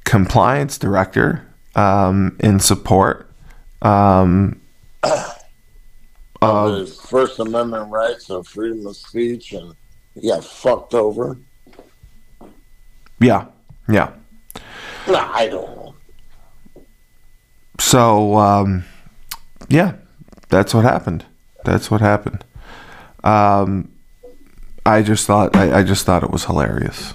[0.06, 3.30] compliance director um, in support
[3.82, 4.62] um,
[6.42, 9.76] Of First Amendment rights of freedom of speech, and
[10.16, 11.38] he got fucked over.
[13.20, 13.48] yeah,
[13.90, 14.14] yeah.
[15.06, 15.96] Nah, I don't know.
[17.78, 18.86] So um,
[19.68, 19.96] yeah,
[20.48, 21.26] that's what happened.
[21.66, 22.46] That's what happened.
[23.26, 23.92] Um,
[24.88, 27.14] I just thought I, I just thought it was hilarious.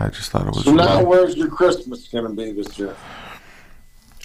[0.00, 0.64] I just thought it was.
[0.64, 2.96] So now, where's your Christmas going to be this year?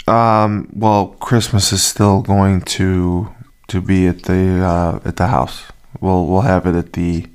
[0.07, 3.29] Um, well, Christmas is still going to
[3.67, 5.65] to be at the uh, at the house.
[6.01, 7.27] We'll we'll have it at the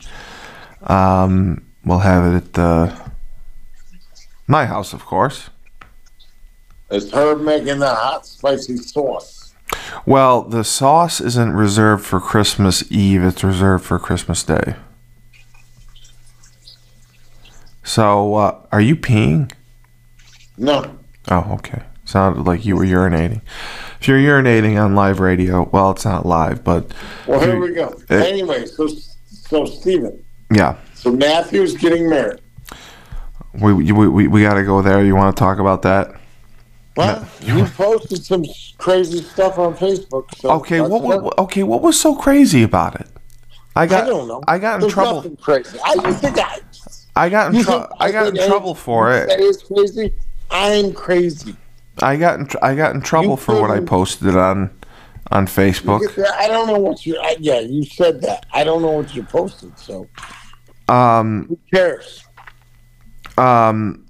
[0.83, 3.13] um we'll have it at the
[4.49, 5.51] my house, of course.
[6.91, 9.55] Is Herb making the hot spicy sauce?
[10.05, 14.75] Well, the sauce isn't reserved for Christmas Eve; it's reserved for Christmas Day.
[17.83, 19.53] So, uh, are you peeing?
[20.57, 20.99] No.
[21.29, 21.83] Oh, okay.
[22.05, 23.43] Sounded like you were urinating.
[24.01, 26.93] If you're urinating on live radio, well, it's not live, but
[27.27, 27.97] Well, here we go.
[28.11, 28.89] Uh, anyway, so
[29.27, 32.41] so Steven, yeah, so Matthew's getting married.
[33.55, 35.05] we we we, we got to go there.
[35.05, 36.21] You want to talk about that?
[36.97, 38.45] Well, you posted some
[38.79, 40.35] crazy stuff on Facebook.
[40.37, 43.07] So Okay, what, what okay, what was so crazy about it?
[43.75, 44.43] I got I don't know.
[44.47, 45.15] I got in There's trouble.
[45.15, 45.79] Nothing crazy.
[45.85, 46.59] I you think I.
[47.15, 47.95] I got in trouble.
[48.01, 49.29] I got in trouble for it.
[49.29, 50.15] Say it's crazy.
[50.51, 51.57] I'm crazy.
[52.01, 54.71] I got in, tr- I got in trouble for what I posted on
[55.31, 56.01] on Facebook.
[56.39, 57.19] I don't know what you.
[57.19, 58.47] I, yeah, you said that.
[58.53, 59.79] I don't know what you posted.
[59.79, 60.09] So
[60.89, 62.25] Um who cares?
[63.39, 64.07] um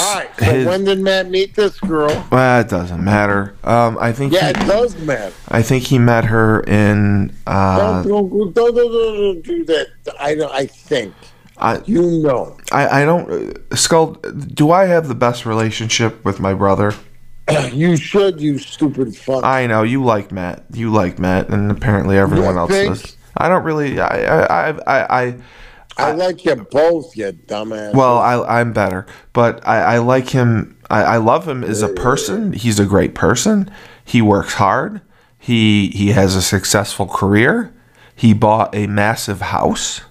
[0.00, 0.28] All right.
[0.38, 2.26] So his- when did Matt meet this girl?
[2.30, 3.54] well, it doesn't matter.
[3.64, 5.32] Um I think Yeah, he, it does matter.
[5.48, 9.86] I think he met her in uh don't, don't, don't, don't, don't do that.
[10.20, 10.36] I.
[10.52, 11.14] I think
[11.60, 12.56] I you know.
[12.72, 13.30] I, I don't
[13.72, 16.92] uh, Skull do I have the best relationship with my brother?
[17.72, 18.40] You should.
[18.40, 19.42] You stupid fuck.
[19.42, 20.64] I know you like Matt.
[20.72, 22.88] You like Matt, and apparently everyone You else think?
[22.94, 23.16] does.
[23.38, 23.98] I don't really.
[24.00, 24.44] I.
[24.44, 24.68] I.
[24.70, 25.28] I.
[25.28, 25.36] I,
[25.96, 27.94] I like you both, you dumbass.
[27.94, 28.60] well, I.
[28.60, 29.94] I'm better, but I.
[29.94, 30.76] I like him.
[30.90, 32.52] I, I love him as a person.
[32.52, 33.70] He's a great person.
[34.04, 35.00] He works hard.
[35.38, 35.88] He.
[35.88, 37.72] He has a successful career.
[38.14, 40.02] He bought a massive house,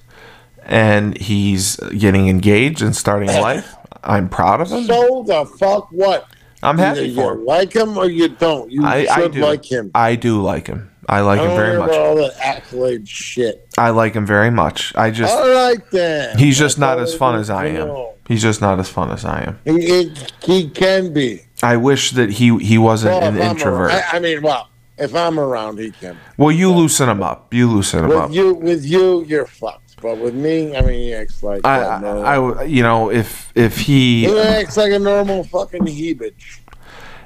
[0.68, 3.76] and he's getting engaged and starting life.
[4.04, 4.84] I'm proud of him.
[4.86, 6.28] so the fuck what?
[6.64, 7.46] I'm Either happy for you him.
[7.46, 8.72] like him or you don't.
[8.72, 9.92] You I, I should do like him.
[9.96, 10.92] I do like him.
[11.10, 11.92] I like I him very much.
[11.92, 13.68] all that accolade shit.
[13.78, 14.94] I like him very much.
[14.96, 15.34] I just.
[15.34, 16.38] All right then.
[16.38, 18.08] He's just not as fun as I am.
[18.28, 19.60] He's just not as fun as I am.
[19.64, 20.12] He,
[20.44, 21.44] he, can be.
[21.64, 23.92] I wish that he he wasn't Well, an introvert.
[23.92, 26.18] around- I, I mean, well, if I'm around, he can.
[26.38, 27.54] well, you loosen him up.
[27.54, 28.32] You loosen him With up.
[28.34, 29.87] you, with you, you're fucked.
[30.02, 32.22] But with me, I mean, he acts like I, that, no.
[32.22, 36.60] I, I, you know, if if he he acts like a normal fucking hebage.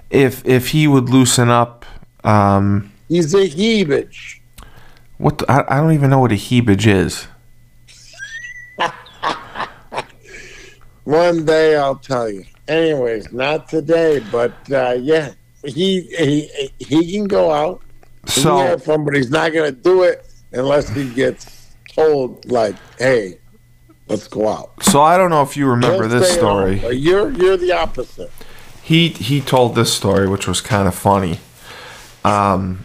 [0.10, 1.86] if if he would loosen up,
[2.24, 4.40] um, He's a hebage.
[5.18, 7.28] what the, I, I don't even know what a hebage is.
[11.04, 12.46] One day I'll tell you.
[12.68, 15.32] Anyways, not today, but uh, yeah,
[15.66, 17.82] he he he can go out.
[18.28, 21.61] He can So have fun, but he's not going to do it unless he gets
[21.96, 23.38] told, like, "Hey,
[24.08, 26.76] let's go out." so I don't know if you remember He'll this home, story.
[26.80, 28.32] but you're you're the opposite.
[28.84, 31.40] he he told this story which was kind of funny
[32.26, 32.84] um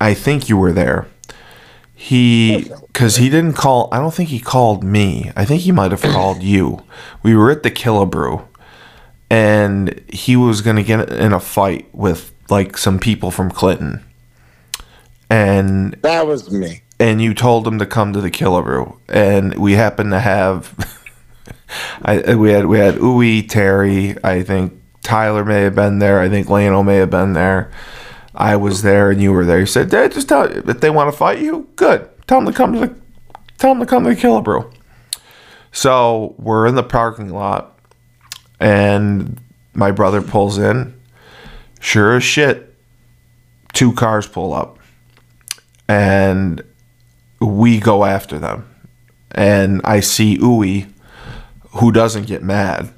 [0.00, 1.06] i think you were there
[1.94, 5.90] he because he didn't call i don't think he called me i think he might
[5.90, 6.82] have called you
[7.22, 8.42] we were at the killabrew
[9.30, 14.02] and he was gonna get in a fight with like some people from clinton
[15.30, 16.80] and That was me.
[17.00, 20.74] And you told him to come to the Killabrew, and we happened to have,
[22.02, 26.28] I we had we had Uwe Terry, I think Tyler may have been there, I
[26.28, 27.70] think Lano may have been there,
[28.34, 29.60] I was there, and you were there.
[29.60, 32.08] You said, "Dad, just tell if they want to fight you, good.
[32.26, 32.94] Tell them to come to the,
[33.58, 34.72] tell them to come to the Killabrew."
[35.72, 37.78] So we're in the parking lot,
[38.58, 39.40] and
[39.74, 40.94] my brother pulls in.
[41.80, 42.74] Sure as shit,
[43.72, 44.78] two cars pull up
[45.88, 46.62] and
[47.40, 48.68] we go after them.
[49.30, 50.90] And I see Uwe,
[51.72, 52.92] who doesn't get mad.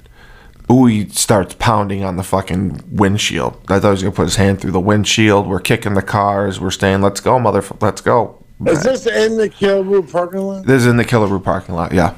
[0.67, 3.57] Uwe starts pounding on the fucking windshield.
[3.67, 5.47] I thought he was gonna put his hand through the windshield.
[5.47, 6.61] We're kicking the cars.
[6.61, 7.81] We're saying, "Let's go, motherfucker!
[7.81, 10.65] Let's go." Is this in the Kilbrew parking lot?
[10.65, 11.91] This is in the Killabrew parking lot.
[11.91, 12.15] Yeah.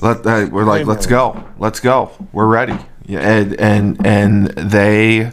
[0.00, 2.10] Let, uh, we're like, let's go, let's go.
[2.32, 2.76] We're ready.
[3.06, 5.30] Yeah, and and and they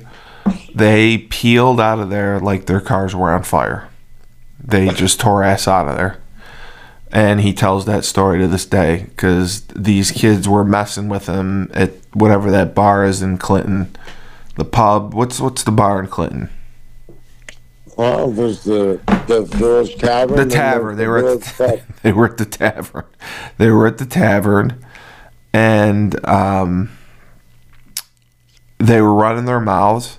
[0.76, 3.89] they peeled out of there like their cars were on fire.
[4.64, 6.22] They just tore ass out of there.
[7.12, 11.72] And he tells that story to this day because these kids were messing with him
[11.74, 13.96] at whatever that bar is in Clinton,
[14.58, 15.16] the pub.
[15.16, 16.50] What's what's the bar in Clinton?
[17.98, 20.38] Well, there's the the Village Tavern.
[20.38, 20.96] the tavern.
[20.98, 23.06] They were at the, they were at the tavern.
[23.58, 24.86] They were at the tavern,
[25.52, 26.92] and um,
[28.78, 30.18] they were running their mouths.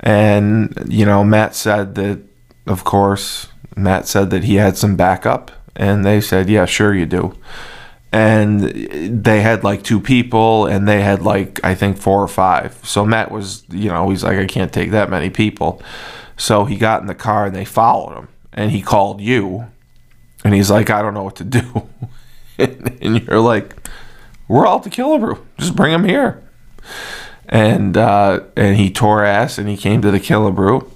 [0.00, 2.20] And you know, Matt said that,
[2.66, 7.06] of course, Matt said that he had some backup, and they said, "Yeah, sure you
[7.06, 7.36] do."
[8.12, 8.62] And
[9.24, 12.78] they had like two people, and they had like I think four or five.
[12.82, 15.80] So Matt was, you know, he's like, I can't take that many people.
[16.36, 19.66] So he got in the car and they followed him, and he called you,
[20.44, 21.88] and he's like, I don't know what to do.
[22.58, 23.76] and you're like,
[24.48, 25.38] we're all to Killabrew.
[25.58, 26.42] Just bring him here.
[27.48, 30.88] And uh, and he tore ass and he came to the Killabrew,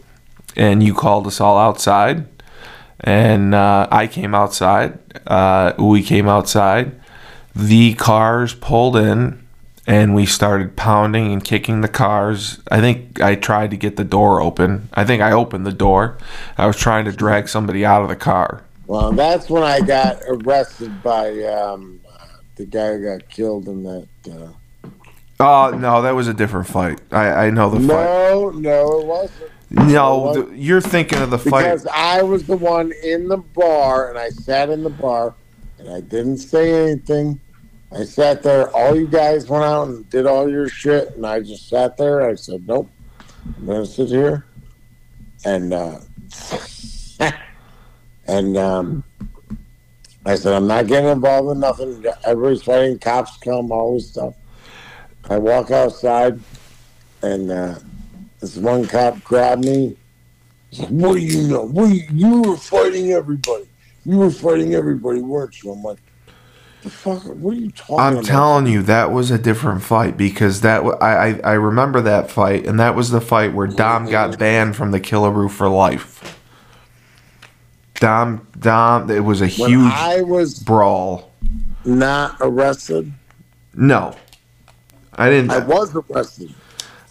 [0.57, 2.27] and you called us all outside,
[3.01, 4.99] and uh, I came outside.
[5.27, 7.01] Uh, we came outside.
[7.55, 9.47] The cars pulled in,
[9.87, 12.61] and we started pounding and kicking the cars.
[12.71, 14.89] I think I tried to get the door open.
[14.95, 16.19] I think I opened the door.
[16.59, 18.65] I was trying to drag somebody out of the car.
[18.87, 22.01] Well, that's when I got arrested by um,
[22.57, 24.09] the guy who got killed in that.
[24.31, 24.53] Uh,
[25.41, 27.01] Oh no, that was a different fight.
[27.11, 27.87] I, I know the fight.
[27.89, 29.51] no, no, it wasn't.
[29.75, 31.65] No, the, you're thinking of the fight.
[31.65, 35.35] Because I was the one in the bar, and I sat in the bar,
[35.79, 37.41] and I didn't say anything.
[37.93, 38.69] I sat there.
[38.71, 42.29] All you guys went out and did all your shit, and I just sat there.
[42.29, 42.91] I said, "Nope,
[43.57, 44.47] I'm gonna sit here."
[45.45, 45.99] And uh,
[48.27, 49.05] and um,
[50.27, 52.05] I said, "I'm not getting involved in nothing.
[52.25, 52.99] Everybody's fighting.
[52.99, 54.35] Cops come, all this stuff."
[55.31, 56.39] I walk outside,
[57.23, 57.79] and uh,
[58.45, 59.97] this one cop grabbed me.
[60.79, 61.63] Like, what do you know?
[61.63, 63.65] What you, you were fighting everybody.
[64.05, 65.73] You were fighting everybody, weren't you?
[65.73, 65.99] I'm like,
[66.83, 67.23] the fuck?
[67.25, 68.25] What are you talking I'm about?
[68.27, 72.67] telling you, that was a different fight because that I, I I remember that fight,
[72.67, 76.39] and that was the fight where Dom got banned from the Killabrew for life.
[77.95, 81.33] Dom Dom, it was a when huge I was brawl.
[81.87, 83.11] not arrested,
[83.75, 84.15] No,
[85.15, 85.51] I didn't.
[85.53, 86.53] I, was arrested.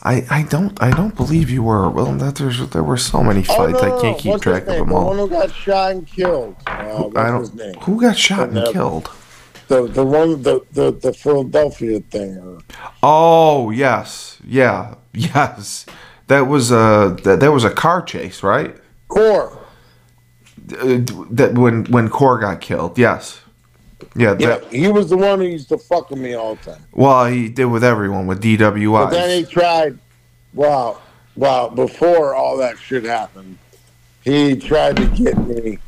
[0.06, 1.90] I, I don't I don't believe you were.
[1.90, 4.44] Well, that there's there were so many Oh, fights no, no, I can't keep What's
[4.44, 5.06] track of them The all.
[5.08, 6.56] one who got shot and killed.
[6.68, 7.56] Uh, what's I don't.
[7.56, 7.74] name?
[7.82, 9.10] Who got shot and And, killed?
[9.70, 12.62] The the one the the, the Philadelphia thing.
[13.02, 15.86] Oh yes, yeah, yes.
[16.28, 18.76] That was a that, that was a car chase, right?
[19.08, 19.58] Core.
[20.80, 21.00] Uh,
[21.32, 22.98] that when when Core got killed.
[22.98, 23.40] Yes.
[24.16, 24.36] Yeah.
[24.40, 26.84] Yeah, he was the one who used to fuck with me all the time.
[26.92, 29.98] well, he did with everyone with But then he tried.
[30.54, 31.02] Well,
[31.36, 33.58] well, before all that shit happened,
[34.24, 35.80] he tried to get me.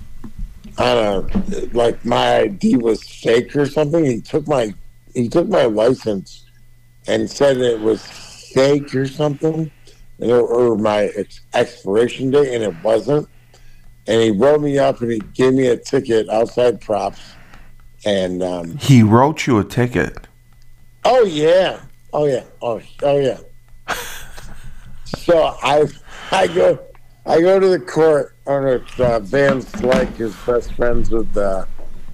[0.77, 4.03] I don't know, like my ID was fake or something.
[4.03, 4.73] He took my
[5.13, 6.45] he took my license
[7.07, 9.71] and said it was fake or something,
[10.19, 11.11] or my
[11.53, 13.27] expiration date, and it wasn't.
[14.07, 17.34] And he wrote me up and he gave me a ticket outside props,
[18.05, 20.27] and um, He wrote you a ticket.
[21.03, 21.81] Oh yeah.
[22.13, 22.43] Oh yeah.
[22.61, 23.37] Oh oh yeah.
[25.05, 25.85] so I
[26.31, 26.79] I go
[27.25, 28.99] I go to the court on it.
[28.99, 31.65] Uh, Van Slyke is best friends with uh,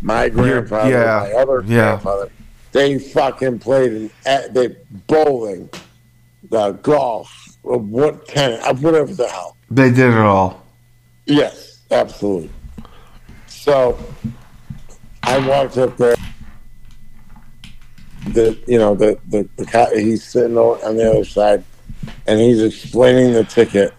[0.01, 1.91] my grandfather, yeah, my other yeah.
[1.91, 2.31] grandfather.
[2.71, 4.75] They fucking played in uh, they
[5.07, 5.69] bowling,
[6.51, 9.57] uh, golf, what tennis, uh, whatever the hell.
[9.69, 10.65] They did it all.
[11.25, 12.49] Yes, absolutely.
[13.47, 13.97] So
[15.23, 16.15] I walked up there.
[18.27, 21.63] The you know the the, the guy, he's sitting on the other side,
[22.27, 23.93] and he's explaining the ticket,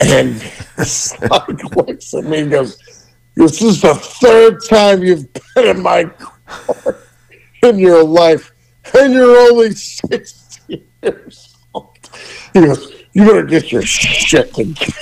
[0.00, 0.40] and
[0.84, 2.78] Slug looks at me and goes,
[3.34, 6.98] "This is the third time you've been in my car
[7.62, 8.52] in your life,
[8.94, 12.10] and you're only sixteen years old."
[12.52, 14.92] He goes, "You better get your shit together."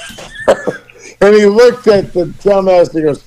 [1.21, 2.95] and he looked at the dumbass.
[2.95, 3.25] And goes,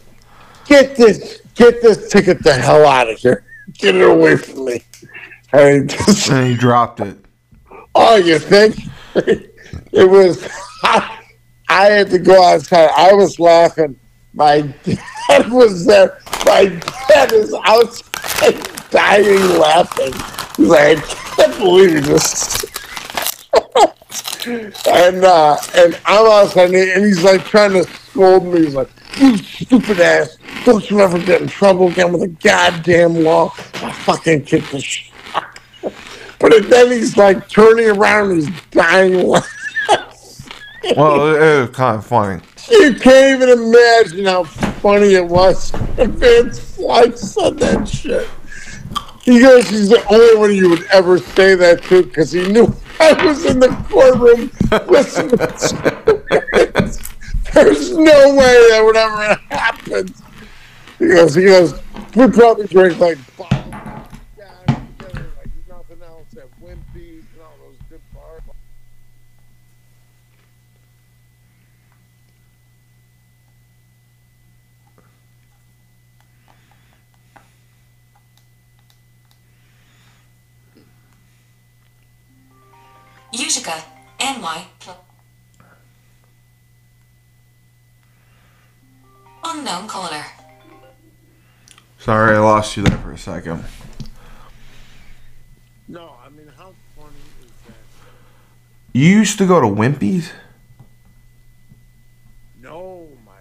[0.65, 3.43] "Get this, get this ticket the hell out of here.
[3.73, 4.81] Get it away from me."
[5.51, 7.17] And he just, And he dropped it.
[7.95, 8.77] oh, you think
[9.15, 10.47] it was?
[10.83, 11.19] I,
[11.67, 12.89] I had to go outside.
[12.95, 13.99] I was laughing.
[14.33, 14.61] My
[15.27, 16.19] dad was there.
[16.45, 16.65] My
[17.07, 20.13] dad is outside dying laughing.
[20.57, 22.65] He's like, I can't believe just.
[24.87, 28.65] and uh, and I'm outside, and and he's like trying to scold me.
[28.65, 30.37] He's like, "You stupid ass!
[30.65, 33.53] Don't you ever get in trouble again with a goddamn law?
[33.75, 35.43] I fucking kick the shit." out
[35.83, 35.91] of you."
[36.39, 39.33] But then he's like turning around, and he's dying.
[40.95, 42.41] Well, it, was kind of funny.
[42.69, 45.71] You can't even imagine how funny it was.
[45.97, 48.27] Vince Flight said that shit.
[49.21, 52.73] He goes, he's the only one you would ever say that to because he knew
[52.99, 54.51] I was in the courtroom
[54.87, 56.68] listening to it.
[57.63, 60.15] There's no way that would ever happen.
[60.97, 61.73] He goes, he goes,
[62.15, 63.65] we probably drink like bottles
[64.37, 68.01] down together like nothing else and all those good
[84.21, 84.67] NY.
[89.51, 90.23] Unknown caller.
[91.97, 93.63] Sorry, I lost you there for a second.
[95.87, 97.73] No, I mean, how funny is that?
[98.93, 100.31] You used to go to Wimpy's?
[102.61, 103.39] No, my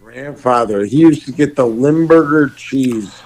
[0.00, 0.86] grandfather.
[0.86, 3.20] He used to get the Limburger cheese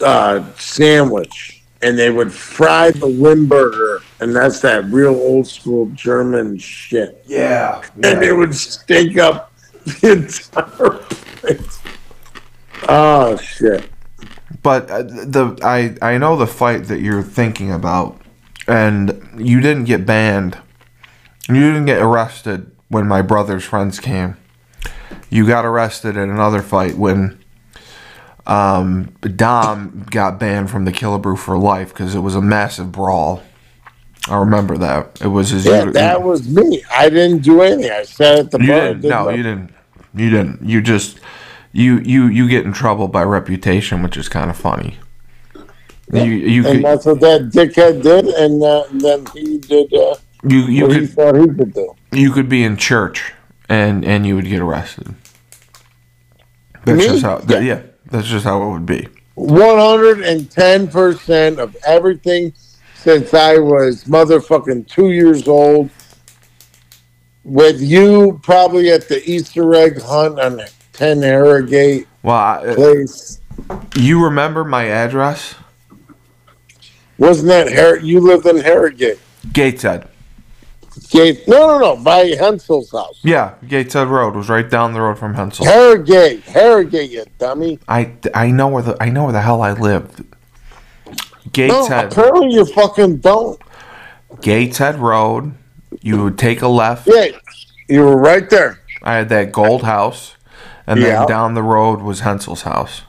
[0.00, 6.56] uh, sandwich, and they would fry the Limburger, and that's that real old school German
[6.56, 7.22] shit.
[7.26, 7.82] Yeah.
[8.02, 9.49] And it would stink up
[10.00, 10.98] the entire
[11.40, 11.80] place.
[12.88, 13.88] Oh shit!
[14.62, 18.20] But uh, the I I know the fight that you're thinking about,
[18.66, 20.58] and you didn't get banned.
[21.48, 24.36] You didn't get arrested when my brother's friends came.
[25.30, 27.38] You got arrested in another fight when
[28.46, 33.42] um, Dom got banned from the Killabrew for life because it was a massive brawl.
[34.28, 35.20] I remember that.
[35.22, 35.64] It was his.
[35.66, 36.82] Yeah, that was me.
[36.90, 37.90] I didn't do anything.
[37.90, 38.80] I sat at the You bar.
[38.88, 39.00] didn't.
[39.02, 39.72] did No, you didn't.
[40.14, 40.62] You didn't.
[40.68, 41.18] You just
[41.72, 44.98] you you you get in trouble by reputation, which is kind of funny.
[46.12, 50.16] You you And could that's what that dickhead did, and uh, then he did uh,
[50.42, 51.94] you you what he could thought he could do.
[52.12, 53.32] you could be in church
[53.68, 55.14] and and you would get arrested.
[56.84, 57.06] That's Me?
[57.06, 57.38] just how.
[57.38, 57.74] that- Yeah.
[57.76, 59.06] yeah, that's just how it would be.
[59.34, 62.52] One hundred and ten percent of everything
[62.94, 65.90] since I was motherfucking two years old.
[67.50, 72.74] With you, probably at the Easter egg hunt on the Ten Harrogate Well, I, uh,
[72.76, 73.40] place.
[73.96, 75.56] you remember my address?
[77.18, 77.98] Wasn't that Har?
[77.98, 79.18] You lived in Harrogate.
[79.52, 80.06] Gateshead.
[81.08, 81.40] Gate?
[81.48, 81.96] No, no, no.
[81.96, 83.18] By Hensel's house.
[83.24, 85.66] Yeah, Gateshead Road was right down the road from Hensel.
[85.66, 87.80] Harrogate, Harrogate, you dummy.
[87.88, 90.20] I, I know where the I know where the hell I lived.
[90.20, 91.14] No,
[91.50, 93.60] Gateshead apparently you fucking don't.
[94.40, 95.54] Gateshead Road.
[96.00, 97.06] You would take a left.
[97.06, 97.26] Yeah,
[97.88, 98.80] you were right there.
[99.02, 100.36] I had that gold house,
[100.86, 101.20] and Yeah.
[101.20, 103.02] then down the road was Hensel's house.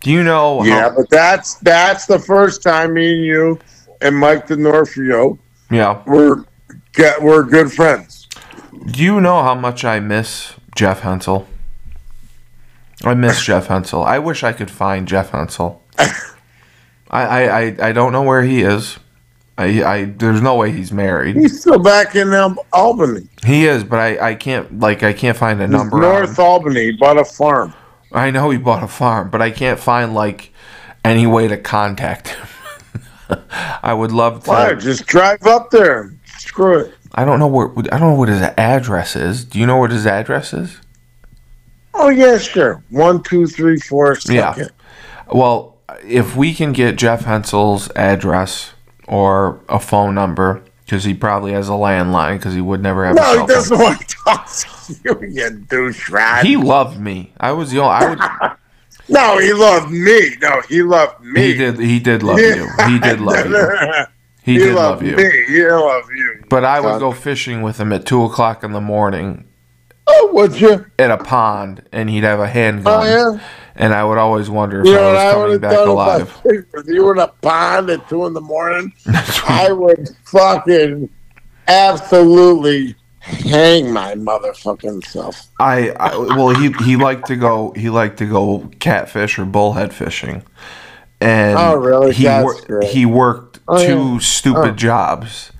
[0.00, 0.62] Do you know?
[0.62, 3.58] Yeah, but that's that's the first time me and you
[4.00, 5.38] and Mike D'Onofrio
[5.70, 6.02] yeah.
[6.06, 6.44] we're
[6.92, 8.28] get we're good friends.
[8.86, 11.48] Do you know how much I miss Jeff Hensel?
[13.04, 14.04] I miss Jeff Hensel.
[14.04, 15.82] I wish I could find Jeff Hensel.
[15.98, 16.12] I,
[17.10, 18.98] I, I, I don't know where he is.
[19.58, 21.36] I, I there's no way he's married.
[21.36, 25.36] He's still back in um, Albany, He is, but I, I can't like I can't
[25.36, 25.98] find a He's number.
[25.98, 26.38] North.
[26.38, 26.86] Albany.
[26.86, 27.72] He bought a farm.
[28.12, 30.52] I know he bought a farm, but I can't find like
[31.04, 32.48] any way to contact him.
[33.82, 34.50] I would love to.
[34.50, 34.74] Why?
[34.74, 36.12] Just drive up there.
[36.24, 36.94] Screw it.
[37.14, 37.70] I don't know where.
[37.92, 39.44] I don't know what his address is.
[39.44, 40.80] Do you know what his address is?
[41.94, 42.82] Oh yeah, sure.
[42.90, 44.18] One, two, three, four.
[44.28, 44.68] Yeah.
[45.32, 48.72] Well, if we can get Jeff Hensel's address
[49.08, 53.16] or a phone number, because he probably has a landline, because he would never have
[53.16, 53.48] a No, he phone.
[53.48, 56.44] doesn't want to talk to you, you douche rat.
[56.46, 57.32] He loved me.
[57.38, 57.90] I was the only.
[57.94, 58.56] I would.
[59.08, 60.36] no, he loved me.
[60.42, 61.40] No, he loved me.
[61.42, 61.78] He did.
[61.78, 62.68] He did love you.
[62.88, 64.06] He did love you.
[64.42, 65.16] He He did love you.
[65.16, 65.44] me.
[65.48, 66.44] He loved you.
[66.48, 69.44] But I would go fishing with him at two o'clock in the morning
[70.06, 70.86] Oh, would you?
[71.00, 73.02] at a pond, and he'd have a handgun.
[73.02, 73.40] Oh, yeah?
[73.78, 76.40] And I would always wonder if You I was I would coming back if alive.
[76.72, 78.92] with you in a pond at two in the morning?
[79.46, 81.10] I would fucking
[81.68, 85.48] absolutely hang my motherfucking self.
[85.60, 87.72] I, I well, he he liked to go.
[87.72, 90.42] He liked to go catfish or bullhead fishing,
[91.20, 92.12] and Oh, really?
[92.14, 93.86] He wor- he worked Oh, yeah.
[93.88, 94.72] two stupid Oh.
[94.74, 95.50] jobs,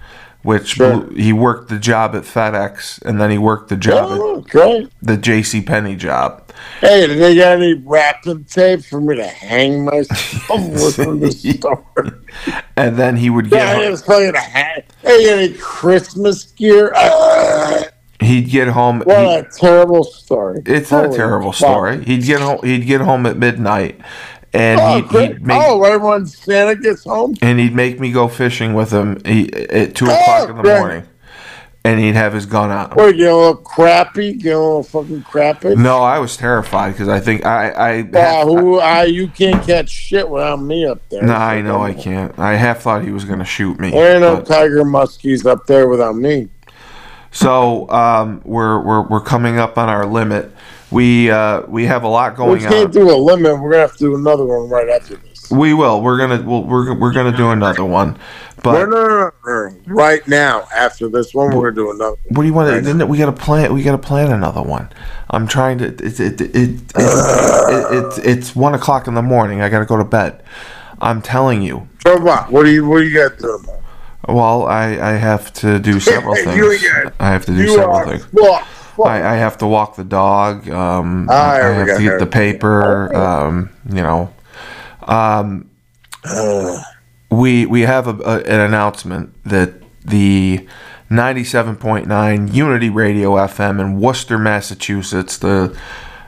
[0.46, 1.00] which Sure.
[1.00, 4.88] blew- he worked the job at FedEx, and then he worked the job Oh, at
[5.02, 5.60] the J.C.
[5.60, 6.42] Penney job.
[6.80, 11.32] Hey, did they got any wrapping tape for me to hang myself with from the
[11.32, 11.84] store?
[12.76, 14.84] And then he would get I home, was fucking a hat.
[15.02, 16.92] Hey, any Christmas gear?
[16.94, 17.82] Ah,
[18.20, 19.00] he'd get home.
[19.00, 20.62] what he- a terrible story.
[20.64, 21.56] it's not a terrible fuck.
[21.70, 22.04] story.
[22.04, 22.60] He'd get home.
[22.62, 24.00] He'd get home at midnight,
[24.52, 27.34] and Oh, he'd, he'd make oh, when Santa gets home?
[27.42, 30.78] and he'd make me go fishing with him he, at two o'clock in the great.
[30.78, 31.02] morning,
[31.84, 32.96] and he'd have his gun out.
[32.96, 34.32] What, get a little crappy?
[34.34, 35.74] Get a little fucking crappy?
[35.76, 38.00] No, I was terrified because I think I I.
[38.02, 41.22] Uh, who, uh, you can't catch shit without me up there.
[41.22, 42.36] no, I know I can't.
[42.38, 43.90] I half thought he was gonna shoot me.
[43.90, 46.48] There ain't no tiger muskies up there without me.
[47.30, 50.50] so um, we're we're we're coming up on our limit.
[50.90, 52.54] We uh, we have a lot going on.
[52.56, 52.90] We can't on.
[52.90, 53.60] do a limit.
[53.60, 55.50] We're gonna have to do another one right after this.
[55.50, 56.00] We will.
[56.00, 58.18] We're gonna we'll, we're we're gonna do another one.
[58.62, 59.76] But no, no, no, no.
[59.86, 62.16] Right now, after this one, we're gonna do another.
[62.30, 62.70] what do you want?
[62.70, 62.82] Right.
[62.82, 63.72] Then we got to plan.
[63.74, 64.88] We got to plan another one.
[65.30, 65.86] I'm trying to.
[65.86, 69.60] It it it, it, it, it, it's it's one o'clock in the morning.
[69.60, 70.42] I got to go to bed.
[71.00, 71.88] I'm telling you.
[71.98, 72.50] For what?
[72.50, 73.76] What do you What do you got to do?
[74.28, 76.84] Well, I, I have to do several things.
[77.20, 78.24] I have to do several are things.
[78.26, 78.66] fuck,
[79.04, 80.68] I, I have to walk the dog.
[80.70, 83.14] Um, Ah, I have to get the paper.
[83.14, 84.32] Um, you know,
[85.02, 85.70] um,
[86.24, 86.82] Uh,
[87.30, 89.74] we we have a, a, an announcement that
[90.04, 90.66] the
[91.10, 95.76] 97.9 Unity Radio FM in Worcester, Massachusetts, the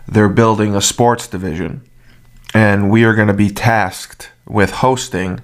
[0.07, 1.83] they're building a sports division,
[2.55, 5.41] and we are going to be tasked with hosting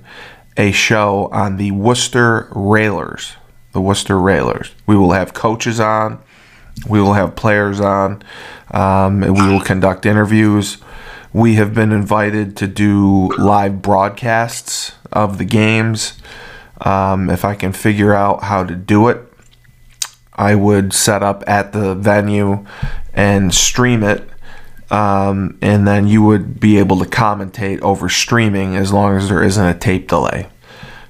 [0.56, 3.32] a show on the Worcester Railers.
[3.72, 4.70] The Worcester Railers.
[4.86, 6.20] We will have coaches on.
[6.88, 8.22] We will have players on.
[8.70, 10.78] Um, and we will conduct interviews.
[11.32, 16.14] We have been invited to do live broadcasts of the games.
[16.80, 19.20] Um, if I can figure out how to do it,
[20.34, 22.66] I would set up at the venue
[23.12, 24.28] and stream it.
[24.90, 29.42] Um, and then you would be able to commentate over streaming as long as there
[29.42, 30.48] isn't a tape delay.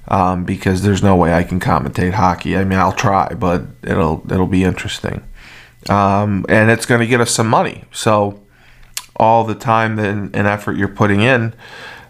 [0.07, 2.55] Um, because there's no way I can commentate hockey.
[2.55, 5.23] I mean, I'll try, but it'll it'll be interesting,
[5.89, 7.83] um, and it's going to get us some money.
[7.91, 8.41] So
[9.15, 11.53] all the time and, effort you're putting in,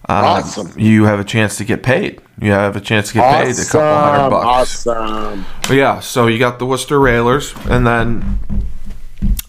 [0.09, 0.71] uh, Awesome.
[0.79, 2.21] you have a chance to get paid.
[2.39, 4.85] You have a chance to get paid a couple hundred bucks.
[4.87, 5.45] awesome.
[5.63, 8.39] But yeah, so you got the Worcester Railers, and then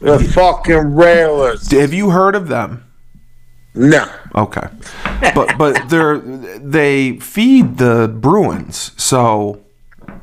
[0.00, 1.70] The fucking railers.
[1.72, 2.84] have you heard of them?
[3.74, 4.08] No.
[4.34, 4.66] Okay,
[5.34, 9.60] but but they're they feed the Bruins, so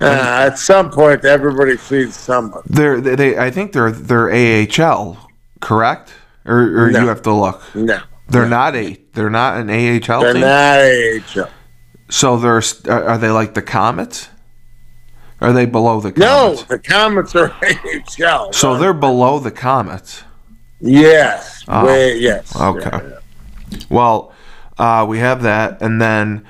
[0.01, 0.05] Uh,
[0.49, 2.63] at some point, everybody feeds somebody.
[2.69, 5.17] they're they, they I think they're they're AHL,
[5.61, 6.13] correct?
[6.45, 7.01] Or, or No.
[7.01, 7.61] you have to look.
[7.75, 7.99] No.
[8.29, 10.41] They're not a they're not an AHL They're team.
[10.41, 11.49] not AHL.
[12.09, 14.29] So they're are are they like the Comets?
[15.41, 16.63] Are they below the No, Comets?
[16.63, 17.51] the Comets are
[18.21, 18.53] AHL.
[18.53, 20.23] So they're below the Comets.
[20.79, 21.63] Yes.
[21.67, 21.85] Oh.
[21.85, 22.55] Way, yes.
[22.59, 22.89] Okay.
[22.91, 23.19] Yeah,
[23.71, 23.79] yeah.
[23.89, 24.33] Well,
[24.77, 26.45] uh, we have that, and then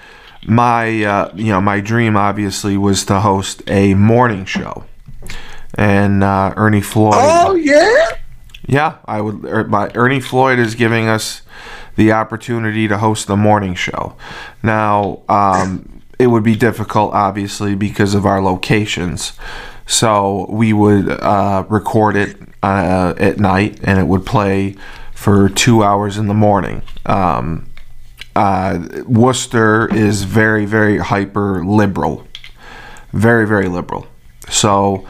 [0.48, 4.86] my uh, you know my dream obviously was to host a morning show,
[5.76, 7.16] and uh, Ernie Floyd.
[7.16, 8.18] Oh, yeah?
[8.66, 9.46] Yeah, I would.
[9.46, 11.42] Er, my Ernie Floyd is giving us
[11.96, 14.16] the opportunity to host the morning show.
[14.62, 19.34] Now, um, it would be difficult, obviously, because of our locations.
[19.86, 24.76] So we would uh, record it uh, at night, and it would play
[25.14, 26.82] for two hours in the morning.
[27.06, 27.68] Um,
[28.36, 32.26] uh, Worcester is very, very hyper liberal,
[33.12, 34.08] very, very liberal.
[34.50, 35.08] So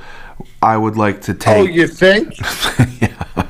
[0.61, 1.57] I would like to take.
[1.57, 2.38] Oh, you think?
[3.01, 3.47] yeah.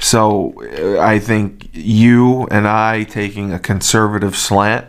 [0.00, 4.86] So uh, I think you and I taking a conservative slant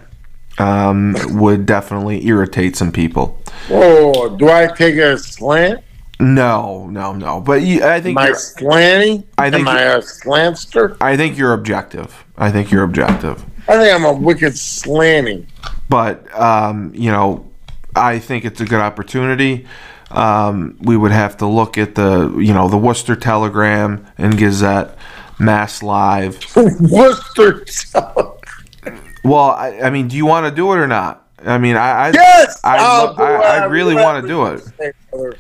[0.57, 3.41] um, would definitely irritate some people.
[3.69, 5.82] Oh, do I take a slant?
[6.19, 7.41] No, no, no.
[7.41, 9.23] But you, I think Am I slanty?
[9.38, 10.95] I think Am I you- slantster?
[11.01, 12.23] I think you're objective.
[12.38, 13.43] I think you're objective.
[13.68, 15.45] I think I'm a wicked slanty.
[15.89, 17.49] but um, you know,
[17.95, 19.66] I think it's a good opportunity.
[20.11, 24.95] Um, we would have to look at the you know the Worcester Telegram and Gazette,
[25.39, 26.39] Mass Live.
[26.55, 27.66] Worcester.
[29.24, 31.28] Well, I, I mean, do you want to do it or not?
[31.43, 35.36] I mean, I I, yes, I, lo- I, I really want to do it.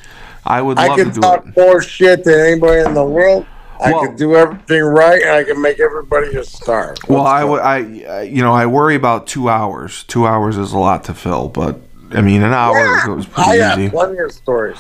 [0.45, 1.57] I would I love to can do talk it.
[1.57, 3.45] more shit than anybody in the world.
[3.83, 6.95] I Well- can do everything right, and I can make everybody a star.
[7.07, 7.51] Well, Let's I go.
[7.51, 7.75] would I
[8.09, 10.03] I- you know I worry about two hours.
[10.07, 11.79] Two hours is a lot to fill, but
[12.13, 13.89] I mean an hour Yeah, goes I pretty got easy.
[13.89, 14.77] plenty of stories.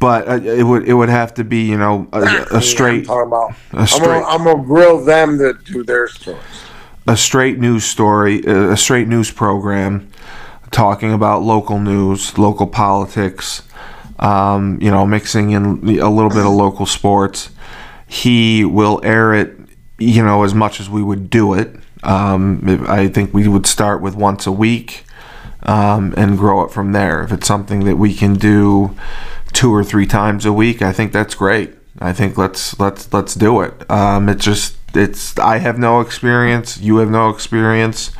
[0.00, 3.06] But uh, it would it would have to be you know a, a I'm straight
[3.06, 3.50] talking about.
[3.72, 6.40] a I'm straight gonna, I'm gonna grill them to do their stories.
[7.08, 10.08] a straight news story, a straight news program,
[10.70, 13.62] talking about local news, local politics,
[14.20, 15.64] um, you know, mixing in
[15.98, 17.50] a little bit of local sports.
[18.08, 19.54] He will air it,
[19.98, 21.76] you know, as much as we would do it.
[22.02, 25.04] Um, I think we would start with once a week
[25.62, 27.22] um, and grow it from there.
[27.22, 28.96] If it's something that we can do
[29.52, 31.74] two or three times a week, I think that's great.
[32.00, 33.90] I think let's let's let's do it.
[33.90, 38.12] Um, it's just it's I have no experience, you have no experience,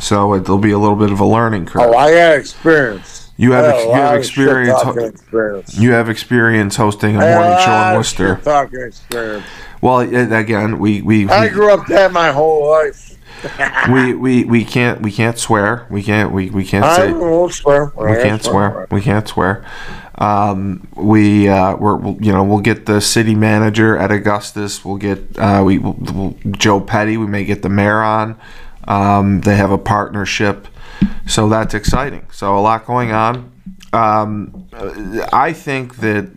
[0.00, 1.82] so it'll be a little bit of a learning curve.
[1.82, 3.25] Oh, I got experience.
[3.36, 4.82] You have I ex- you have experience-
[5.14, 5.78] experience.
[5.78, 8.36] you have experience hosting a morning show lot in Worcester.
[8.42, 9.44] Talking experience.
[9.82, 13.12] Well, again, we we, I we grew up that my whole life.
[13.92, 15.86] we, we we can't we can't swear.
[15.90, 17.92] We can't we, we can't I say won't swear.
[17.94, 18.86] we can't swear.
[18.90, 19.64] We can't swear.
[20.18, 24.82] Um, we uh, we're we'll, you know we'll get the city manager Ed Augustus.
[24.82, 27.18] We'll get uh, we we'll, we'll, Joe Petty.
[27.18, 28.38] We may get the mayor on.
[28.88, 30.68] Um, they have a partnership,
[31.26, 32.26] so that's exciting.
[32.32, 33.52] So a lot going on.
[33.92, 34.68] Um,
[35.32, 36.30] I think that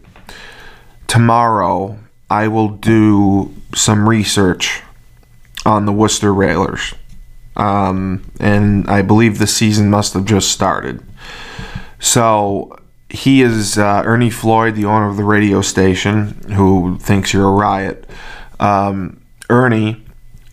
[1.07, 1.97] tomorrow
[2.29, 4.81] I will do some research
[5.65, 6.93] on the Worcester Railers.
[7.55, 11.03] Um, and I believe the season must have just started.
[11.99, 12.79] So
[13.09, 17.51] he is uh, Ernie Floyd, the owner of the radio station, who thinks you're a
[17.51, 18.09] riot.
[18.59, 20.05] Um, Ernie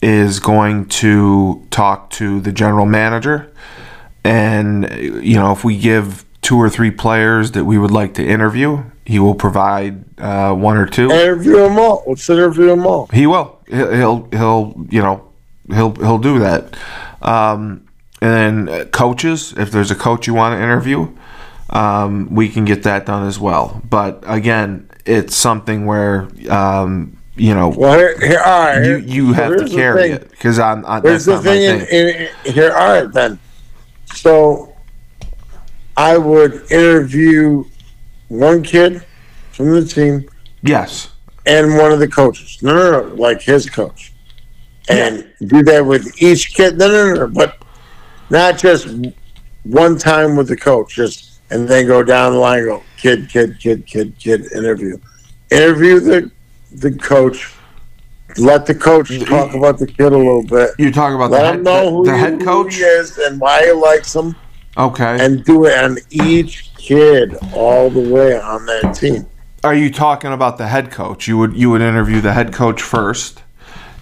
[0.02, 3.52] is going to talk to the general manager,
[4.26, 4.90] and
[5.24, 8.82] you know if we give two or three players that we would like to interview,
[9.04, 11.10] he will provide uh, one or two.
[11.10, 12.04] Interview them all.
[12.06, 13.06] Let's interview them all.
[13.12, 13.58] He will.
[13.68, 15.28] He'll, he'll, he'll you know,
[15.68, 16.76] he'll, he'll do that.
[17.20, 17.88] Um,
[18.20, 21.08] and then uh, coaches, if there's a coach you want to interview,
[21.70, 23.82] um, we can get that done as well.
[23.88, 28.84] But again, it's something where, um, you know, Well, here, here all right.
[28.86, 31.86] you, you have to carry it because I'm, I, Here's that's the not my thing.
[31.86, 31.88] thing.
[31.90, 33.40] In, in, here, all right then.
[34.14, 34.76] So,
[35.96, 37.64] I would interview
[38.28, 39.04] one kid
[39.52, 40.28] from the team
[40.62, 41.10] yes.
[41.46, 42.62] and one of the coaches.
[42.62, 44.12] No, no, no, like his coach,
[44.88, 46.76] and do that with each kid.
[46.76, 47.62] No, no, no, no, but
[48.28, 48.88] not just
[49.62, 50.94] one time with the coach.
[50.94, 52.64] Just and then go down the line.
[52.64, 54.52] Go kid, kid, kid, kid, kid.
[54.52, 54.98] Interview,
[55.50, 56.30] interview the
[56.72, 57.54] the coach.
[58.38, 60.70] Let the coach talk about the kid a little bit.
[60.78, 62.74] You talk about the Let head, him know who, the, the he- head who coach.
[62.74, 64.36] he is and why he likes him,
[64.76, 65.24] Okay.
[65.24, 69.26] and do it on each kid all the way on that team.
[69.64, 71.26] Are you talking about the head coach?
[71.26, 73.42] You would you would interview the head coach first,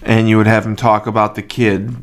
[0.03, 1.95] and you would have him talk about the kid,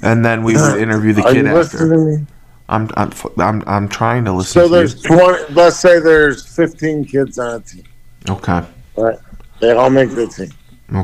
[0.00, 1.54] and then we would uh, interview the Are kid you after.
[1.78, 2.26] listening to me?
[2.68, 5.52] I'm I'm I'm, I'm trying to listen So to there's twenty.
[5.52, 7.82] Let's say there's fifteen kids on a team.
[8.28, 8.62] Okay.
[8.96, 9.18] Right?
[9.60, 10.50] They all make the team.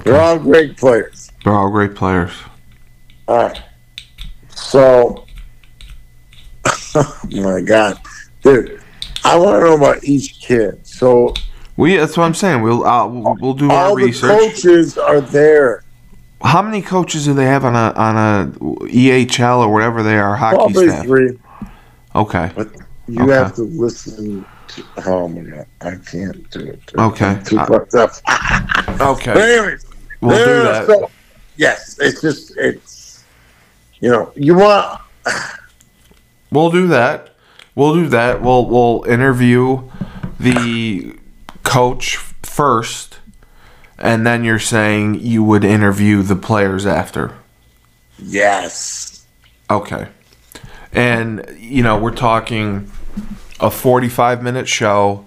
[0.05, 1.31] They're all great players.
[1.45, 2.33] They're all great players.
[3.29, 3.63] All right.
[4.49, 5.27] So,
[6.95, 7.99] oh my God,
[8.43, 8.81] dude,
[9.25, 10.87] I want to know about each kid.
[10.87, 11.35] So
[11.77, 12.63] We that's what I'm saying.
[12.63, 14.41] We'll uh, we'll, we'll do our all the research.
[14.41, 15.85] coaches are there.
[16.43, 18.51] How many coaches do they have on a on a
[18.87, 21.07] EHL or whatever they are hockey Probably staff?
[21.07, 21.39] three.
[22.15, 22.51] Okay.
[23.09, 23.33] You Okay.
[23.33, 24.45] have to listen.
[24.69, 26.81] To, oh my God, I can't do it.
[26.97, 27.25] Okay.
[27.27, 28.11] I'm Too fucked up.
[28.87, 29.31] But Okay.
[29.59, 29.87] anyways,
[30.21, 30.87] We'll do that.
[30.87, 31.11] so-
[31.57, 33.25] yes, it's just it's.
[34.01, 35.01] You know, you want
[36.51, 37.31] We'll do that.
[37.75, 38.43] We'll do that.
[38.43, 39.83] We'll we'll interview
[40.39, 41.19] the
[41.63, 43.19] coach first,
[43.99, 47.35] and then you're saying you would interview the players after.
[48.19, 49.25] yes.
[49.71, 50.09] Okay.
[50.93, 52.91] And you know, we're talking
[53.61, 55.25] a 45 minute show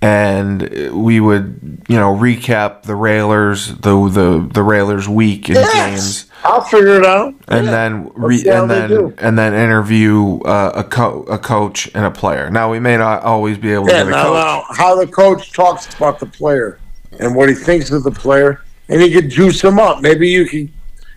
[0.00, 0.62] and
[0.92, 5.72] we would, you know, recap the Railers, the the the Railers week in Yes.
[5.74, 6.24] games.
[6.44, 7.34] I'll figure it out.
[7.48, 7.70] and Yeah.
[7.72, 11.90] then re- Let's see how and then and then interview uh, a co- a coach
[11.96, 12.48] and a player.
[12.48, 14.34] Now we may not always be able to Yeah, get a now, coach.
[14.34, 16.78] now, how the coach talks about the player
[17.18, 20.00] and what he thinks of the player, and he could juice him up.
[20.00, 20.70] Maybe you can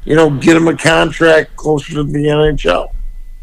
[0.06, 2.88] you know, get him a contract closer to the NHL.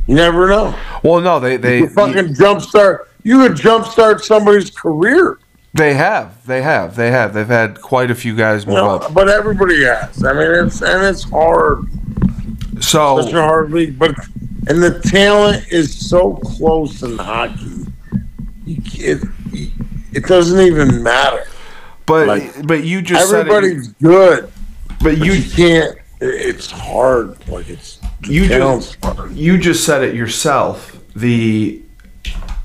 [0.09, 0.75] You never know.
[1.05, 3.07] Well, no, they they You fucking jumpstart.
[3.23, 5.39] You could jumpstart somebody's career.
[5.75, 9.13] they have they have they have they've had quite a few guys move know, up.
[9.15, 10.25] but everybody has.
[10.25, 11.85] I mean, it's and it's hard.
[12.81, 14.15] So Such a hard league, but
[14.69, 17.87] and the talent is so close in hockey.
[18.65, 19.29] You, it,
[20.15, 21.45] it doesn't even matter.
[22.07, 24.51] but like, but you just said it, Everybody's good.
[25.03, 25.99] but You you can't.
[26.21, 27.47] It's hard.
[27.49, 28.97] Like it's You just
[29.33, 30.97] you just said it yourself.
[31.15, 31.81] The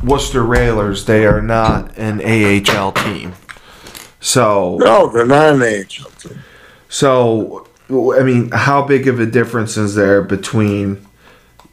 [0.04, 3.34] Worcester Railers they are not an AHL team.
[4.20, 6.40] So No, they're not an AHL team.
[6.90, 11.06] so I mean, how big of a difference is there between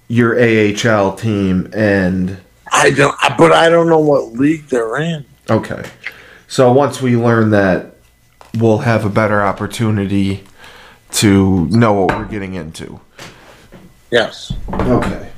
[0.09, 2.39] your AHL team and
[2.73, 3.17] I don't.
[3.39, 5.25] But I don't know what league they're in.
[5.49, 5.85] okay.
[6.49, 7.95] So once we learn that,
[8.59, 10.43] we'll have a better opportunity
[11.13, 13.01] to know what we're getting into.
[14.11, 14.53] Yes.
[14.73, 15.31] Okay.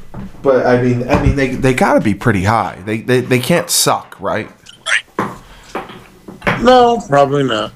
[0.43, 2.81] But I mean, I mean, they they got to be pretty high.
[2.85, 4.51] They, they they can't suck, right?
[6.62, 7.73] No, probably not.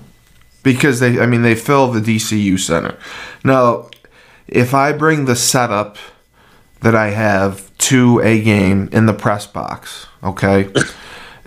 [0.62, 2.96] Because they, I mean, they fill the DCU center.
[3.44, 3.88] Now,
[4.48, 5.96] if I bring the setup
[6.80, 10.72] that I have to a game in the press box, okay,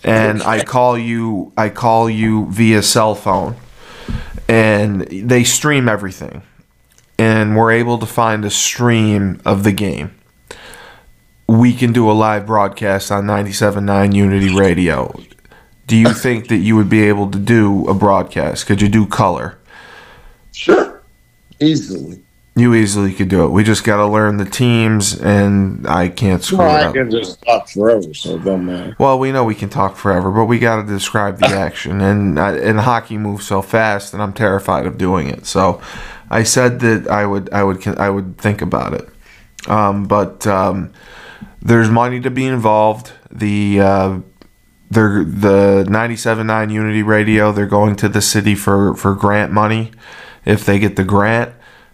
[0.04, 3.56] and I call you, I call you via cell phone,
[4.48, 6.42] and they stream everything,
[7.20, 10.12] and we're able to find a stream of the game.
[11.48, 15.20] We can do a live broadcast on 97.9 Unity Radio.
[15.88, 18.68] Do you think that you would be able to do a broadcast?
[18.68, 19.58] Could you do color?
[20.52, 21.02] Sure.
[21.60, 22.22] Easily.
[22.56, 23.50] You easily could do it.
[23.50, 26.94] We just got to learn the teams, and I can't screw Well, it I up.
[26.94, 28.96] can just talk forever, so it don't matter.
[29.00, 32.38] Well, we know we can talk forever, but we got to describe the action, and
[32.38, 35.46] and hockey moves so fast, and I'm terrified of doing it.
[35.46, 35.82] So,
[36.30, 39.10] I said that I would I would I would think about it,
[39.68, 40.94] um, but um,
[41.62, 43.14] there's money to be involved.
[43.32, 44.20] The uh,
[44.90, 47.52] the 97.9 Unity Radio.
[47.52, 49.92] They're going to the city for for grant money.
[50.46, 51.54] If they get the grant,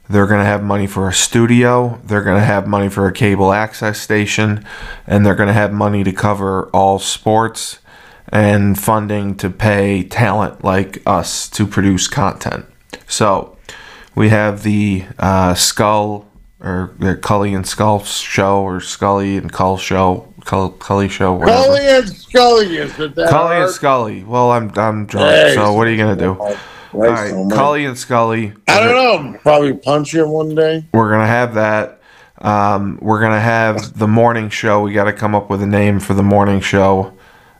[0.09, 1.99] they're going to have money for a studio.
[2.03, 4.65] They're going to have money for a cable access station,
[5.07, 7.79] and they're going to have money to cover all sports
[8.29, 12.65] and funding to pay talent like us to produce content.
[13.07, 13.54] So
[14.15, 16.25] we have the uh, Skull
[16.59, 21.63] or the Cully and Skull show or Scully and Cull show, Cull, Cully show, whatever.
[21.63, 23.69] Cully and Scully is it that Cully and?
[23.69, 24.23] Scully.
[24.23, 26.39] Well, I'm I'm drunk, Hey, so what are you gonna do?
[26.39, 26.55] All
[26.93, 27.33] right.
[27.51, 28.53] Cully and Scully.
[28.67, 29.39] I don't know.
[29.39, 30.85] Probably punch you one day.
[30.93, 32.01] We're gonna have that.
[32.37, 34.81] Um, we're gonna have the morning show.
[34.81, 37.14] We got to come up with a name for the morning show.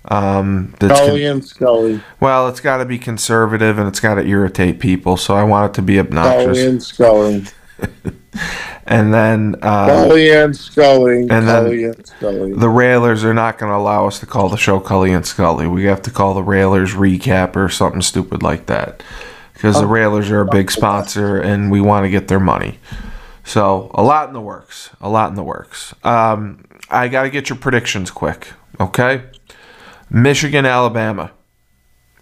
[0.08, 2.02] Um, that's con- Cully and Scully.
[2.20, 5.18] well, it's got to be conservative and it's got to irritate people.
[5.18, 6.58] So I want it to be Cully obnoxious.
[6.66, 7.46] and Scully.
[8.88, 11.22] And then uh, Cully and Scully.
[11.22, 12.54] and then- Cully and Scully.
[12.54, 15.66] the Railers are not going to allow us to call the show Cully and Scully.
[15.68, 19.02] We have to call the Railers recap or something stupid like that.
[19.54, 22.78] Because the Railers are a big sponsor and we want to get their money.
[23.44, 24.90] So a lot in the works.
[25.02, 25.96] A lot in the works.
[26.04, 28.50] Um, I got to get your predictions quick.
[28.80, 29.24] Okay?
[30.10, 31.32] Michigan, Alabama.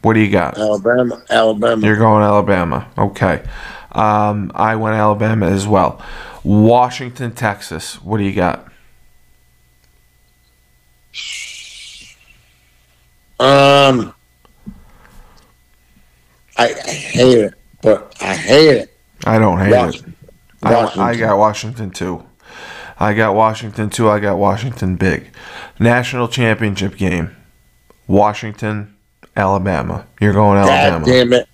[0.02, 0.58] What do you got?
[0.58, 1.24] Alabama.
[1.30, 1.86] Alabama.
[1.86, 2.92] You're going Alabama.
[2.98, 3.44] Okay.
[3.92, 6.04] Um, I went Alabama as well.
[6.44, 8.02] Washington, Texas.
[8.04, 8.66] What do you got?
[13.40, 14.14] Um,
[16.58, 18.98] I, I hate it, but I hate it.
[19.26, 19.78] I don't hate it.
[19.78, 20.16] Washington.
[20.64, 22.26] I, I got Washington too.
[23.00, 24.10] I got Washington too.
[24.10, 25.32] I got Washington big.
[25.80, 27.36] National championship game.
[28.08, 28.96] Washington,
[29.36, 30.06] Alabama.
[30.20, 31.06] You're going Alabama.
[31.06, 31.48] God damn it.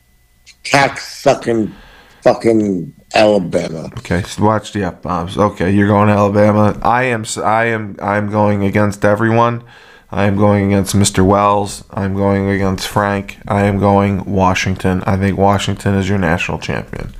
[0.69, 1.73] Cock sucking
[2.21, 3.85] fucking Alabama.
[3.99, 5.37] Okay, so watch the F bombs.
[5.37, 6.77] Okay, you're going Alabama.
[6.81, 7.25] I am.
[7.43, 7.95] I am.
[8.01, 9.63] I'm going against everyone.
[10.11, 11.23] I am going against Mr.
[11.25, 11.83] Wells.
[11.91, 13.37] I'm going against Frank.
[13.47, 15.03] I am going Washington.
[15.05, 17.13] I think Washington is your national champion.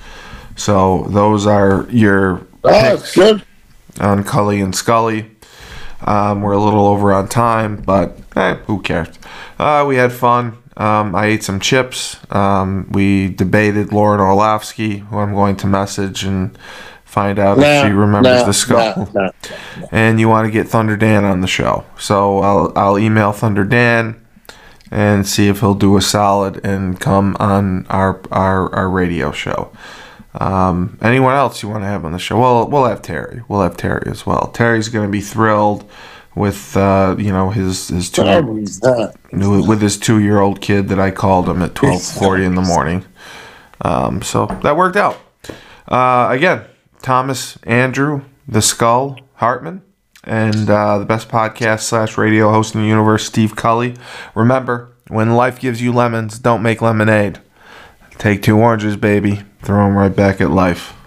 [0.56, 3.44] So those are your Oh, good.
[4.02, 5.32] on Cully and Scully.
[6.02, 9.10] Um, we're a little over on time, but eh, who cares?
[9.58, 10.58] Uh, we had fun.
[10.78, 12.18] Um, I ate some chips.
[12.34, 16.58] Um, we debated Lauren Orlovsky, who I'm going to message and
[17.04, 19.10] find out if she remembers the skull.
[19.92, 21.84] And you want to get Thunder Dan on the show.
[21.98, 24.24] So I'll, I'll email Thunder Dan
[24.92, 29.72] and see if he'll do a solid and come on our, our, our radio show.
[30.34, 32.40] Um, anyone else you want to have on the show?
[32.40, 33.42] Well, we'll have Terry.
[33.48, 34.52] We'll have Terry as well.
[34.54, 35.90] Terry's going to be thrilled
[36.36, 38.24] with uh, you know his his two
[39.68, 42.62] with his two year old kid that I called him at twelve forty in the
[42.62, 43.06] morning.
[43.82, 45.18] Um, so that worked out.
[45.88, 46.66] Uh, again,
[47.02, 49.84] Thomas Andrew the Skull Hartman
[50.24, 53.96] and uh, the best podcast slash radio host in the universe, Steve Cully.
[54.34, 57.40] Remember, when life gives you lemons, don't make lemonade.
[58.18, 59.44] Take two oranges, baby.
[59.62, 60.99] Throw them right back at life.